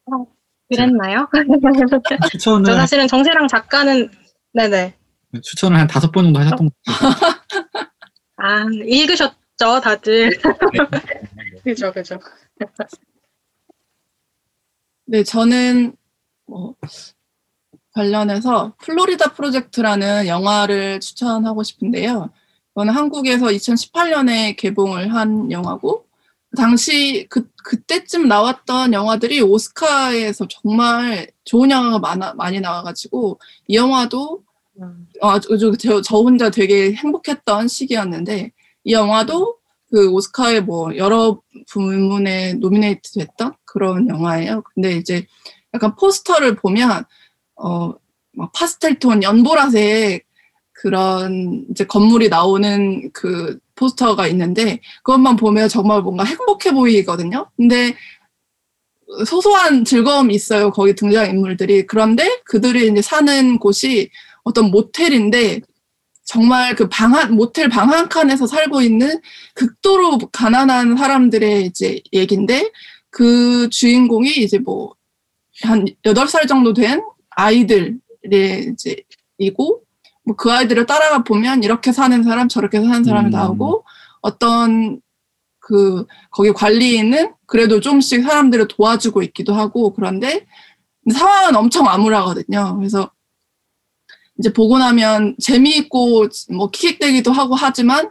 [0.06, 0.26] 어,
[0.68, 1.28] 그랬나요?
[2.30, 4.10] 추천을 저 사실은 정세랑 작가는
[4.52, 4.94] 네네
[5.42, 7.34] 추천을 한 다섯 번 정도 하셨던 것 같아요.
[8.36, 10.30] 아 읽으셨죠 다들.
[10.30, 10.38] 네.
[11.64, 12.18] 그죠 그죠.
[15.06, 15.96] 네 저는
[16.46, 16.74] 뭐
[17.94, 22.30] 관련해서 플로리다 프로젝트라는 영화를 추천하고 싶은데요.
[22.72, 26.06] 이거는 한국에서 2018년에 개봉을 한 영화고
[26.56, 33.38] 당시 그 그때쯤 나왔던 영화들이 오스카에서 정말 좋은 영화가 많아 많이 나와가지고
[33.68, 34.42] 이 영화도
[34.80, 35.06] 음.
[35.20, 38.52] 아, 저, 저 혼자 되게 행복했던 시기였는데
[38.84, 39.56] 이 영화도
[39.90, 44.62] 그 오스카에 뭐 여러 부문에 노미네이트 됐던 그런 영화예요.
[44.74, 45.26] 근데 이제
[45.74, 47.04] 약간 포스터를 보면
[47.62, 47.94] 어,
[48.32, 50.26] 막 파스텔 톤, 연보라색
[50.72, 57.50] 그런 이제 건물이 나오는 그 포스터가 있는데 그것만 보면 정말 뭔가 행복해 보이거든요.
[57.56, 57.94] 근데
[59.26, 60.70] 소소한 즐거움이 있어요.
[60.70, 61.86] 거기 등장 인물들이.
[61.86, 64.10] 그런데 그들이 이제 사는 곳이
[64.44, 65.60] 어떤 모텔인데
[66.24, 69.20] 정말 그 방 한, 모텔 방 한 칸에서 살고 있는
[69.54, 72.70] 극도로 가난한 사람들의 이제 얘긴데
[73.10, 74.94] 그 주인공이 이제 뭐
[75.62, 77.02] 한 여덟 살 정도 된
[77.36, 77.98] 아이들의
[78.72, 78.96] 이제
[79.38, 79.82] 이고
[80.24, 83.30] 뭐 그 아이들을 따라가 보면 이렇게 사는 사람 저렇게 사는 사람이 음.
[83.30, 83.84] 나오고
[84.20, 85.00] 어떤
[85.58, 90.46] 그 거기 관리인은 그래도 좀씩 사람들을 도와주고 있기도 하고 그런데
[91.12, 92.76] 상황은 엄청 암울하거든요.
[92.78, 93.10] 그래서
[94.38, 98.10] 이제 보고 나면 재미있고 뭐 킥킥대기도 하고 하지만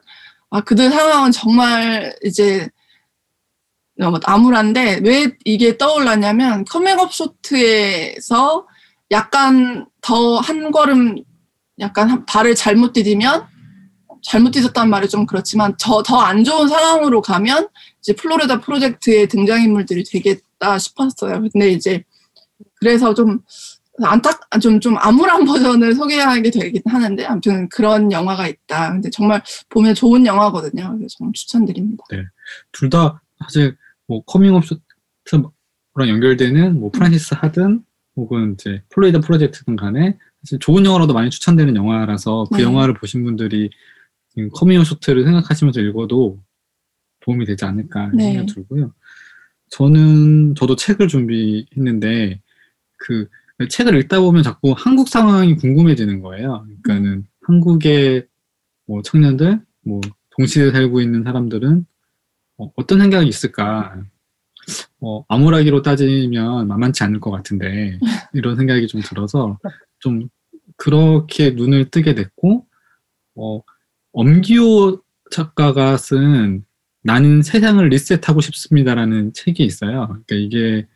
[0.49, 2.69] 아 그들 상황은 정말 이제
[3.97, 8.67] 암울한데 왜 이게 떠올랐냐면 Coming Up Short에서
[9.11, 11.15] 약간 더 한 걸음
[11.79, 13.45] 약간 발을 잘못 디디면
[14.23, 17.67] 잘못 디뎠단 말이 좀 그렇지만 저 더 안 좋은 상황으로 가면
[17.99, 21.41] 이제 플로리다 프로젝트의 등장인물들이 되겠다 싶었어요.
[21.51, 22.03] 근데 이제
[22.75, 23.39] 그래서 좀
[24.03, 28.91] 안타 좀좀 암울한 버전을 소개하게 되긴 하는데 아무튼 그런 영화가 있다.
[28.93, 30.95] 근데 정말 보면 좋은 영화거든요.
[30.97, 32.03] 그래서 정말 추천드립니다.
[32.71, 33.75] 둘다 사실
[34.07, 35.51] 뭐 Coming Up Short랑
[35.97, 37.83] 연결되는 뭐 프란시스 하든
[38.15, 42.63] 혹은 이제 플로리다 프로젝트든 간에 사실 좋은 영화로도 많이 추천되는 영화라서 그 네.
[42.63, 43.69] 영화를 보신 분들이
[44.53, 46.41] Coming Up Short를 생각하시면서 읽어도
[47.21, 48.33] 도움이 되지 않을까 네.
[48.33, 48.93] 생각이 들고요.
[49.69, 52.41] 저는 저도 책을 준비했는데
[52.97, 53.27] 그
[53.69, 56.65] 책을 읽다 보면 자꾸 한국 상황이 궁금해지는 거예요.
[56.83, 58.27] 그러니까는 한국의
[58.87, 60.01] 뭐 청년들, 뭐
[60.31, 61.85] 동시대에 살고 있는 사람들은
[62.57, 64.03] 어, 어떤 생각이 있을까?
[64.99, 67.97] 어, 암울하기로 따지면 만만치 않을 것 같은데
[68.33, 69.57] 이런 생각이 좀 들어서
[69.99, 70.29] 좀
[70.77, 72.65] 그렇게 눈을 뜨게 됐고
[73.35, 73.61] 어,
[74.13, 75.01] 엄기호
[75.31, 76.65] 작가가 쓴
[77.03, 80.07] 나는 세상을 리셋하고 싶습니다라는 책이 있어요.
[80.07, 80.87] 그러니까 이게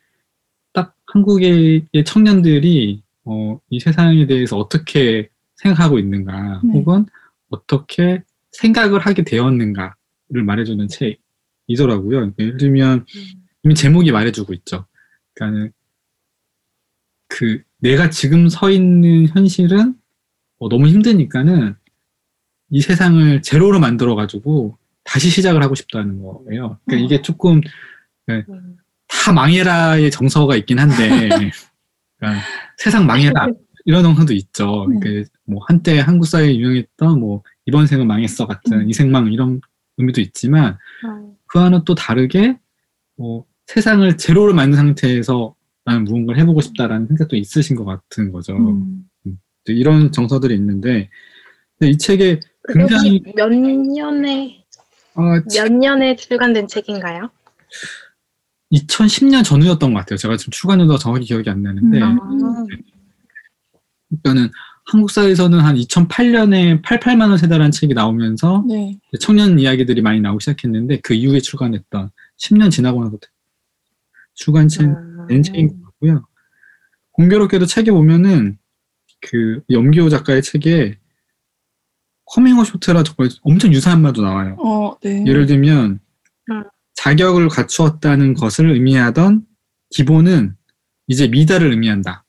[0.72, 6.72] 딱 한국의 청년들이 어, 이 세상에 대해서 어떻게 생각하고 있는가, 네.
[6.72, 7.06] 혹은
[7.50, 9.94] 어떻게 생각을 하게 되었는가를
[10.44, 12.10] 말해주는 책이더라고요.
[12.10, 13.04] 그러니까 예를 들면
[13.66, 14.86] 이미 제목이 말해주고 있죠.
[15.34, 15.72] 그러니까는
[17.26, 19.96] 그 내가 지금 서 있는 현실은
[20.58, 21.74] 어, 너무 힘드니까는
[22.70, 26.78] 이 세상을 제로로 만들어 가지고 다시 시작을 하고 싶다는 거예요.
[26.86, 27.60] 그러니까 이게 조금
[28.28, 28.76] 음.
[29.08, 31.08] 다 망해라의 정서가 있긴 한데
[32.18, 32.42] 그러니까
[32.76, 33.48] 세상 망해라
[33.84, 34.86] 이런 정서도 있죠.
[34.86, 38.88] 그러니까 뭐 한때 한국 사회에 유행했던 뭐 이번 생은 망했어 같은 음.
[38.88, 39.60] 이생망 이런
[39.96, 42.56] 의미도 있지만 어, 그와는 또 다르게
[43.16, 45.54] 뭐 세상을 제로를 만든 상태에서
[45.84, 48.56] 나는 무언가를 해보고 싶다라는 생각도 있으신 것 같은 거죠.
[48.56, 49.08] 음.
[49.24, 51.10] 이제 이런 정서들이 있는데
[51.82, 52.40] 이 책에
[52.72, 54.64] 굉장히 몇 년에
[55.14, 57.30] 아, 몇 년에 출간된 책인가요?
[58.72, 60.16] 2010년 전후였던 것 같아요.
[60.16, 62.02] 제가 지금 출간 연도가 정확히 기억이 안 나는데 음.
[62.02, 62.66] 아,
[64.08, 64.50] 그러니까는
[64.86, 68.96] 한국 사회에서는 한 2008년에 88만 원 세대라는 책이 나오면서 네.
[69.20, 73.18] 청년 이야기들이 많이 나오기 시작했는데 그 이후에 출간했던 10년 지나고 나서
[74.36, 74.94] 출간된
[75.30, 75.42] 음.
[75.42, 76.26] 책인 것 같고요.
[77.12, 78.58] 공교롭게도 책에 보면은
[79.20, 80.98] 그 엄기호 작가의 책에
[82.26, 84.56] Coming Up Short랑 정말 엄청 유사한 말도 나와요.
[84.58, 85.24] 어, 네.
[85.26, 86.00] 예를 들면
[86.50, 86.64] 음.
[86.94, 89.46] 자격을 갖추었다는 것을 의미하던
[89.90, 90.56] 기본은
[91.06, 92.24] 이제 미달을 의미한다.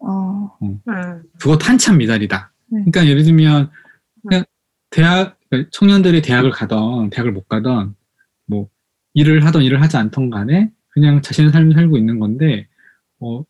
[0.00, 0.80] 어, 음.
[1.38, 2.52] 그것도 한참 미달이다.
[2.68, 2.80] 네.
[2.80, 3.70] 그러니까 예를 들면
[4.26, 4.44] 그냥
[4.90, 7.94] 대학 그러니까 청년들이 대학을 가던 대학을 못 가던
[8.46, 8.68] 뭐
[9.14, 12.66] 일을 하던 일을 하지 않던 간에 그냥 자신의 삶을 살고 있는 건데
[13.20, 13.42] 어,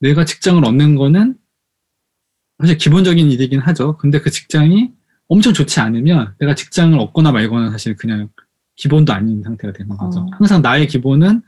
[0.00, 1.36] 내가 직장을 얻는 거는
[2.60, 3.96] 사실 기본적인 일이긴 하죠.
[3.96, 4.92] 근데 그 직장이
[5.28, 8.28] 엄청 좋지 않으면 내가 직장을 얻거나 말거나 사실 그냥
[8.76, 10.20] 기본도 아닌 상태가 되는 거죠.
[10.20, 10.26] 어.
[10.32, 11.42] 항상 나의 기본은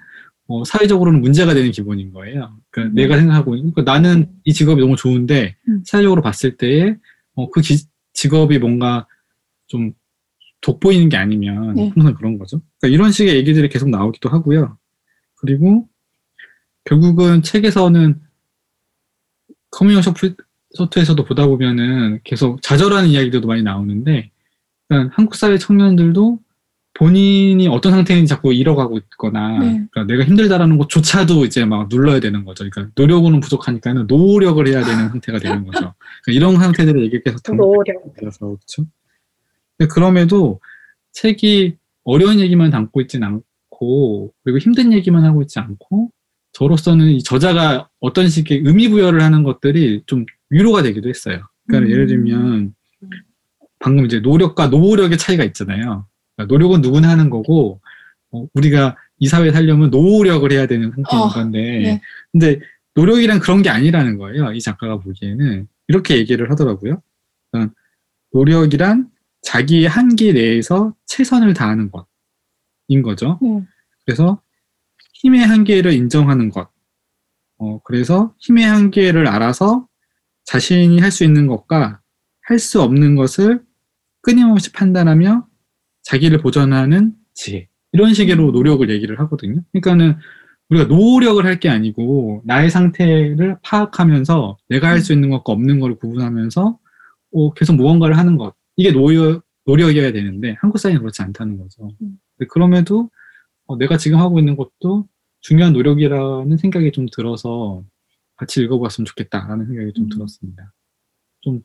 [0.46, 2.58] 어, 사회적으로는 문제가 되는 기본인 거예요.
[2.70, 2.94] 그러니까 음.
[2.94, 5.82] 내가 생각하고 있는- 그러니까 나는 이 직업이 너무 좋은데 음.
[5.86, 6.96] 사회적으로 봤을 때에
[7.34, 9.06] 어, 그 기- 직업이 뭔가
[9.68, 9.92] 좀
[10.60, 11.90] 돋보이는 게 아니면 네.
[11.94, 12.60] 항상 그런 거죠.
[12.80, 14.76] 그러니까 이런 식의 얘기들이 계속 나오기도 하고요.
[15.44, 15.88] 그리고
[16.84, 18.20] 결국은 책에서는
[19.70, 20.02] 커뮤니티
[20.74, 24.30] 소프트에서도 보다 보면은 계속 좌절하는 이야기들도 많이 나오는데
[24.88, 26.38] 그러니까 한국 사회 청년들도
[26.96, 29.86] 본인이 어떤 상태인지 자꾸 잃어가고 있거나 네.
[29.90, 32.64] 그러니까 내가 힘들다라는 것조차도 이제 막 눌러야 되는 거죠.
[32.70, 35.94] 그러니까 노력은 부족하니까는 노력을 해야 되는 상태가 되는 거죠.
[36.22, 37.42] 그러니까 이런 상태들을 얘기 계속.
[37.42, 37.72] 담아서
[38.16, 38.84] 그렇죠.
[39.76, 40.60] 근데 그럼에도
[41.12, 43.24] 책이 어려운 얘기만 담고 있진
[43.84, 46.10] 않고 그리고 힘든 얘기만 하고 있지 않고
[46.52, 51.40] 저로서는 이 저자가 어떤 식의 의미 부여를 하는 것들이 좀 위로가 되기도 했어요.
[51.66, 51.92] 그러니까 음.
[51.92, 52.74] 예를 들면
[53.80, 56.06] 방금 이제 노력과 노력의 차이가 있잖아요.
[56.36, 57.80] 그러니까 노력은 누구나 하는 거고
[58.30, 62.00] 어, 우리가 이 사회에 살려면 노력을 해야 되는 상태인 어, 건데 네.
[62.32, 62.60] 근데
[62.94, 64.52] 노력이란 그런 게 아니라는 거예요.
[64.52, 67.02] 이 작가가 보기에는 이렇게 얘기를 하더라고요.
[67.50, 67.74] 그러니까
[68.32, 69.10] 노력이란
[69.42, 73.38] 자기의 한계 내에서 최선을 다하는 것인 거죠.
[73.42, 73.64] 네.
[74.04, 74.40] 그래서
[75.14, 76.68] 힘의 한계를 인정하는 것.
[77.58, 79.86] 어, 그래서 힘의 한계를 알아서
[80.44, 82.00] 자신이 할 수 있는 것과
[82.46, 83.62] 할 수 없는 것을
[84.20, 85.46] 끊임없이 판단하며
[86.02, 87.68] 자기를 보전하는 지혜.
[87.92, 89.62] 이런 식으로 노력을 얘기를 하거든요.
[89.72, 90.16] 그러니까는
[90.68, 95.96] 우리가 노력을 할 게 아니고 나의 상태를 파악하면서 내가 할 수 있는 것과 없는 것을
[95.96, 96.78] 구분하면서
[97.32, 98.54] 어, 계속 무언가를 하는 것.
[98.76, 101.90] 이게 노력, 노력이어야 되는데 한국 사회는 그렇지 않다는 거죠.
[102.02, 102.18] 음.
[102.50, 103.08] 그럼에도
[103.66, 105.08] 어, 내가 지금 하고 있는 것도
[105.40, 107.84] 중요한 노력이라는 생각이 좀 들어서
[108.36, 110.08] 같이 읽어봤으면 좋겠다라는 생각이 좀 음.
[110.10, 110.72] 들었습니다.
[111.40, 111.62] 좀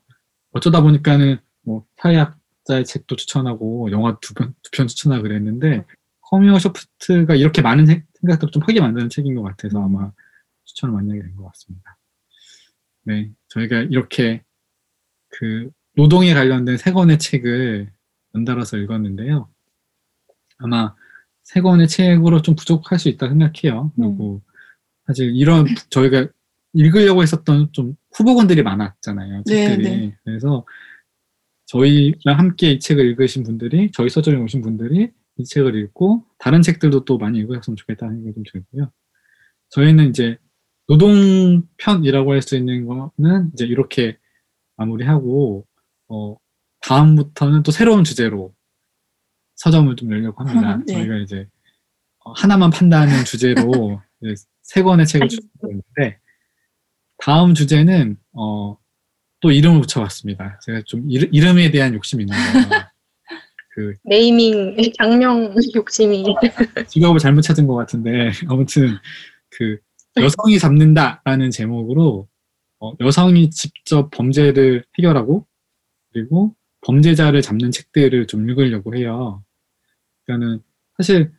[0.51, 5.85] 어쩌다 보니까는 뭐 사회학자의 책도 추천하고 영화 두 편 두 편 추천하고 그랬는데
[6.21, 10.11] 커뮤어 쇼프트가 이렇게 많은 생- 생각들을 좀 하게 만드는 책인 것 같아서 아마
[10.65, 11.97] 추천을 많이 하게 된 것 같습니다.
[13.03, 14.43] 네, 저희가 이렇게
[15.29, 17.91] 그 노동에 관련된 세 권의 책을
[18.35, 19.49] 연달아서 읽었는데요.
[20.57, 20.95] 아마
[21.49, 23.91] 세 권의 책으로 좀 부족할 수 있다 생각해요.
[23.95, 24.39] 그리고
[25.07, 26.27] 사실 이런 저희가
[26.73, 29.43] 읽으려고 했었던 좀 후보군들이 많았잖아요.
[29.47, 29.89] 네, 책들이.
[29.89, 30.15] 네.
[30.23, 30.63] 그래서
[31.65, 37.05] 저희랑 함께 이 책을 읽으신 분들이 저희 서점에 오신 분들이 이 책을 읽고 다른 책들도
[37.05, 38.91] 또 많이 읽으셨으면 좋겠다는 생각이 좀 들고요.
[39.69, 40.37] 저희는 이제
[40.87, 44.17] 노동편이라고 할 수 있는 거는 이제 이렇게
[44.77, 45.65] 마무리하고
[46.09, 46.37] 어
[46.81, 48.53] 다음부터는 또 새로운 주제로
[49.59, 50.81] 서점을 좀 열려고 합니다.
[50.87, 50.93] 네.
[50.93, 51.47] 저희가 이제
[52.23, 56.19] 어, 하나만 판다는 주제로 이제 세 권의 책을 준비하고 있는데
[57.17, 58.77] 다음 주제는 어,
[59.41, 60.59] 또 이름을 붙여봤습니다.
[60.65, 62.83] 제가 좀 이름, 이름 에 대한 욕심이 있는 거예요.
[63.75, 66.25] 그 네이밍 장명 욕심이
[66.87, 68.97] 직업을 잘못 찾은 것 같은데 아무튼
[69.49, 69.77] 그
[70.17, 72.27] 여성이 잡는다라는 제목으로
[72.79, 75.45] 어, 여성이 직접 범죄를 해결하고
[76.11, 79.43] 그리고 범죄자를 잡는 책들을 좀 읽으려고 해요.
[80.29, 80.61] 그러니까는
[80.97, 81.31] 사실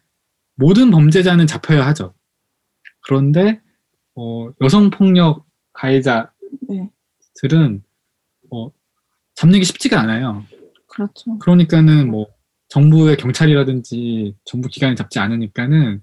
[0.56, 2.14] 모든 범죄자는 잡혀야 하죠.
[3.02, 3.60] 그런데
[4.16, 6.30] 어, 여성 폭력 가해자들은
[6.68, 7.80] 네,
[8.50, 8.70] 어,
[9.34, 10.44] 잡는 게 쉽지가 않아요.
[10.88, 11.38] 그렇죠.
[11.38, 12.26] 그러니까는 뭐
[12.68, 16.02] 정부의 경찰이라든지 정부 기관이 잡지 않으니까는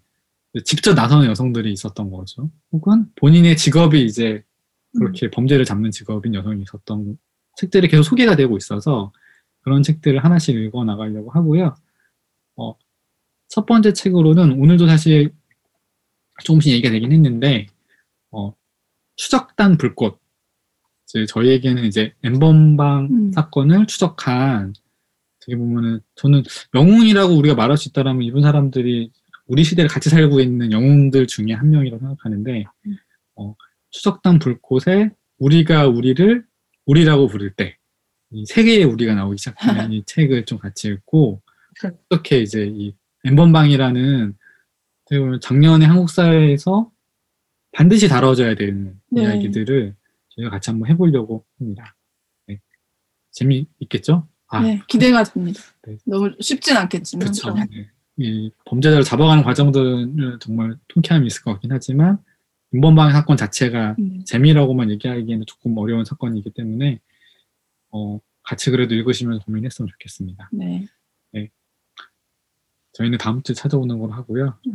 [0.63, 2.49] 직접 나서는 여성들이 있었던 거죠.
[2.71, 4.43] 혹은 본인의 직업이 이제
[4.97, 7.17] 그렇게 범죄를 잡는 직업인 여성이 있었던
[7.57, 9.11] 책들이 계속 소개가 되고 있어서
[9.61, 11.75] 그런 책들을 하나씩 읽어 나가려고 하고요.
[12.57, 12.75] 어,
[13.47, 15.33] 첫 번째 책으로는 오늘도 사실
[16.43, 17.67] 조금씩 얘기가 되긴 했는데
[18.31, 18.53] 어,
[19.15, 20.19] 추적단 불꽃
[21.05, 23.31] 이제 저희에게는 이제 엠번방 음.
[23.31, 24.73] 사건을 추적한
[25.37, 26.43] 어떻게 보면은 저는
[26.75, 29.11] 영웅이라고 우리가 말할 수 있다라면 이분 사람들이
[29.45, 32.97] 우리 시대를 같이 살고 있는 영웅들 중에 한 명이라고 생각하는데 음.
[33.35, 33.55] 어,
[33.91, 36.45] 추적단 불꽃에 우리가 우리를
[36.85, 37.77] 우리라고 부를 때
[38.31, 41.41] 이 세계의 우리가 나오기 시작하는 이 책을 좀 같이 읽고
[41.85, 44.35] 어떻게 이제 이 엠번방이라는
[45.03, 46.91] 어떻게 보면 작년에 한국 사회에서
[47.71, 49.23] 반드시 다뤄져야 되는 네.
[49.23, 49.95] 이야기들을
[50.29, 51.95] 저희가 같이 한번 해보려고 합니다.
[52.47, 52.59] 네.
[53.31, 54.27] 재미있겠죠?
[54.47, 55.61] 아, 네, 기대가 됩니다.
[55.85, 55.97] 네.
[56.05, 57.25] 너무 쉽진 않겠지만.
[57.25, 57.53] 그렇죠.
[57.53, 57.67] 네.
[57.69, 57.89] 네.
[58.17, 62.17] 이 범죄자를 잡아가는 과정들은 정말 통쾌함이 있을 것 같긴 하지만
[62.73, 66.99] 인번방 사건 자체가 음, 재미라고만 얘기하기에는 조금 어려운 사건이기 때문에
[67.91, 70.49] 어, 같이 그래도 읽으시면서 고민했으면 좋겠습니다.
[70.51, 70.87] 네.
[72.97, 74.57] 저희는 다음 주에 찾아오는 걸로 하고요.
[74.65, 74.73] 음.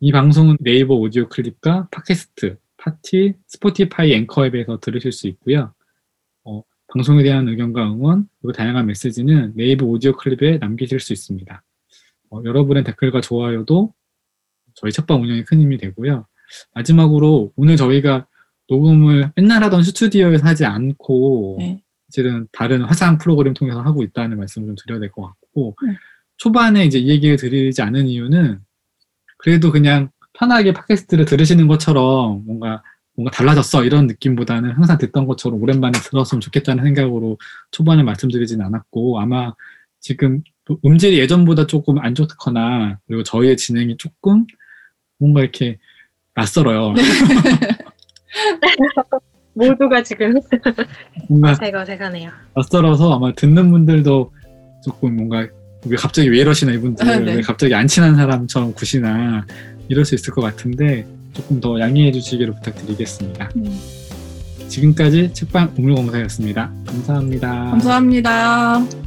[0.00, 5.74] 이 방송은 네이버 오디오 클립과 팟캐스트, 파티, 스포티파이 앵커 앱에서 들으실 수 있고요.
[6.44, 11.62] 어, 방송에 대한 의견과 응원, 그리고 다양한 메시지는 네이버 오디오 클립에 남기실 수 있습니다.
[12.30, 13.92] 어, 여러분의 댓글과 좋아요도
[14.74, 16.26] 저희 책방 운영에 큰 힘이 되고요.
[16.74, 18.26] 마지막으로 오늘 저희가
[18.68, 21.82] 녹음을 맨날 하던 스튜디오에서 하지 않고 네.
[22.08, 25.96] 사실은 다른 화상 프로그램 통해서 하고 있다는 말씀을 좀 드려야 될 것 같고 네.
[26.36, 28.60] 초반에 이제 이 얘기를 드리지 않은 이유는
[29.38, 32.82] 그래도 그냥 편하게 팟캐스트를 들으시는 것처럼 뭔가
[33.14, 37.38] 뭔가 달라졌어 이런 느낌보다는 항상 듣던 것처럼 오랜만에 들었으면 좋겠다는 생각으로
[37.70, 39.54] 초반에 말씀드리진 않았고 아마
[40.00, 44.44] 지금 또 음질이 예전보다 조금 안 좋거나 그리고 저희의 진행이 조금
[45.18, 45.78] 뭔가 이렇게
[46.34, 46.92] 낯설어요.
[49.54, 50.34] 모두가 지금
[51.30, 52.30] 뭔가 새거새가네요.
[52.54, 54.34] 낯설어서 아마 듣는 분들도
[54.84, 55.48] 조금 뭔가
[55.88, 57.34] 왜 갑자기 왜 이러시나 이분들 아, 네.
[57.36, 59.46] 왜 갑자기 안 친한 사람처럼 구시나
[59.88, 63.50] 이럴 수 있을 것 같은데 조금 더 양해해 주시기를 부탁드리겠습니다.
[63.54, 63.70] 네.
[64.68, 66.72] 지금까지 책방 우물공사였습니다.
[66.86, 67.48] 감사합니다.
[67.70, 69.05] 감사합니다.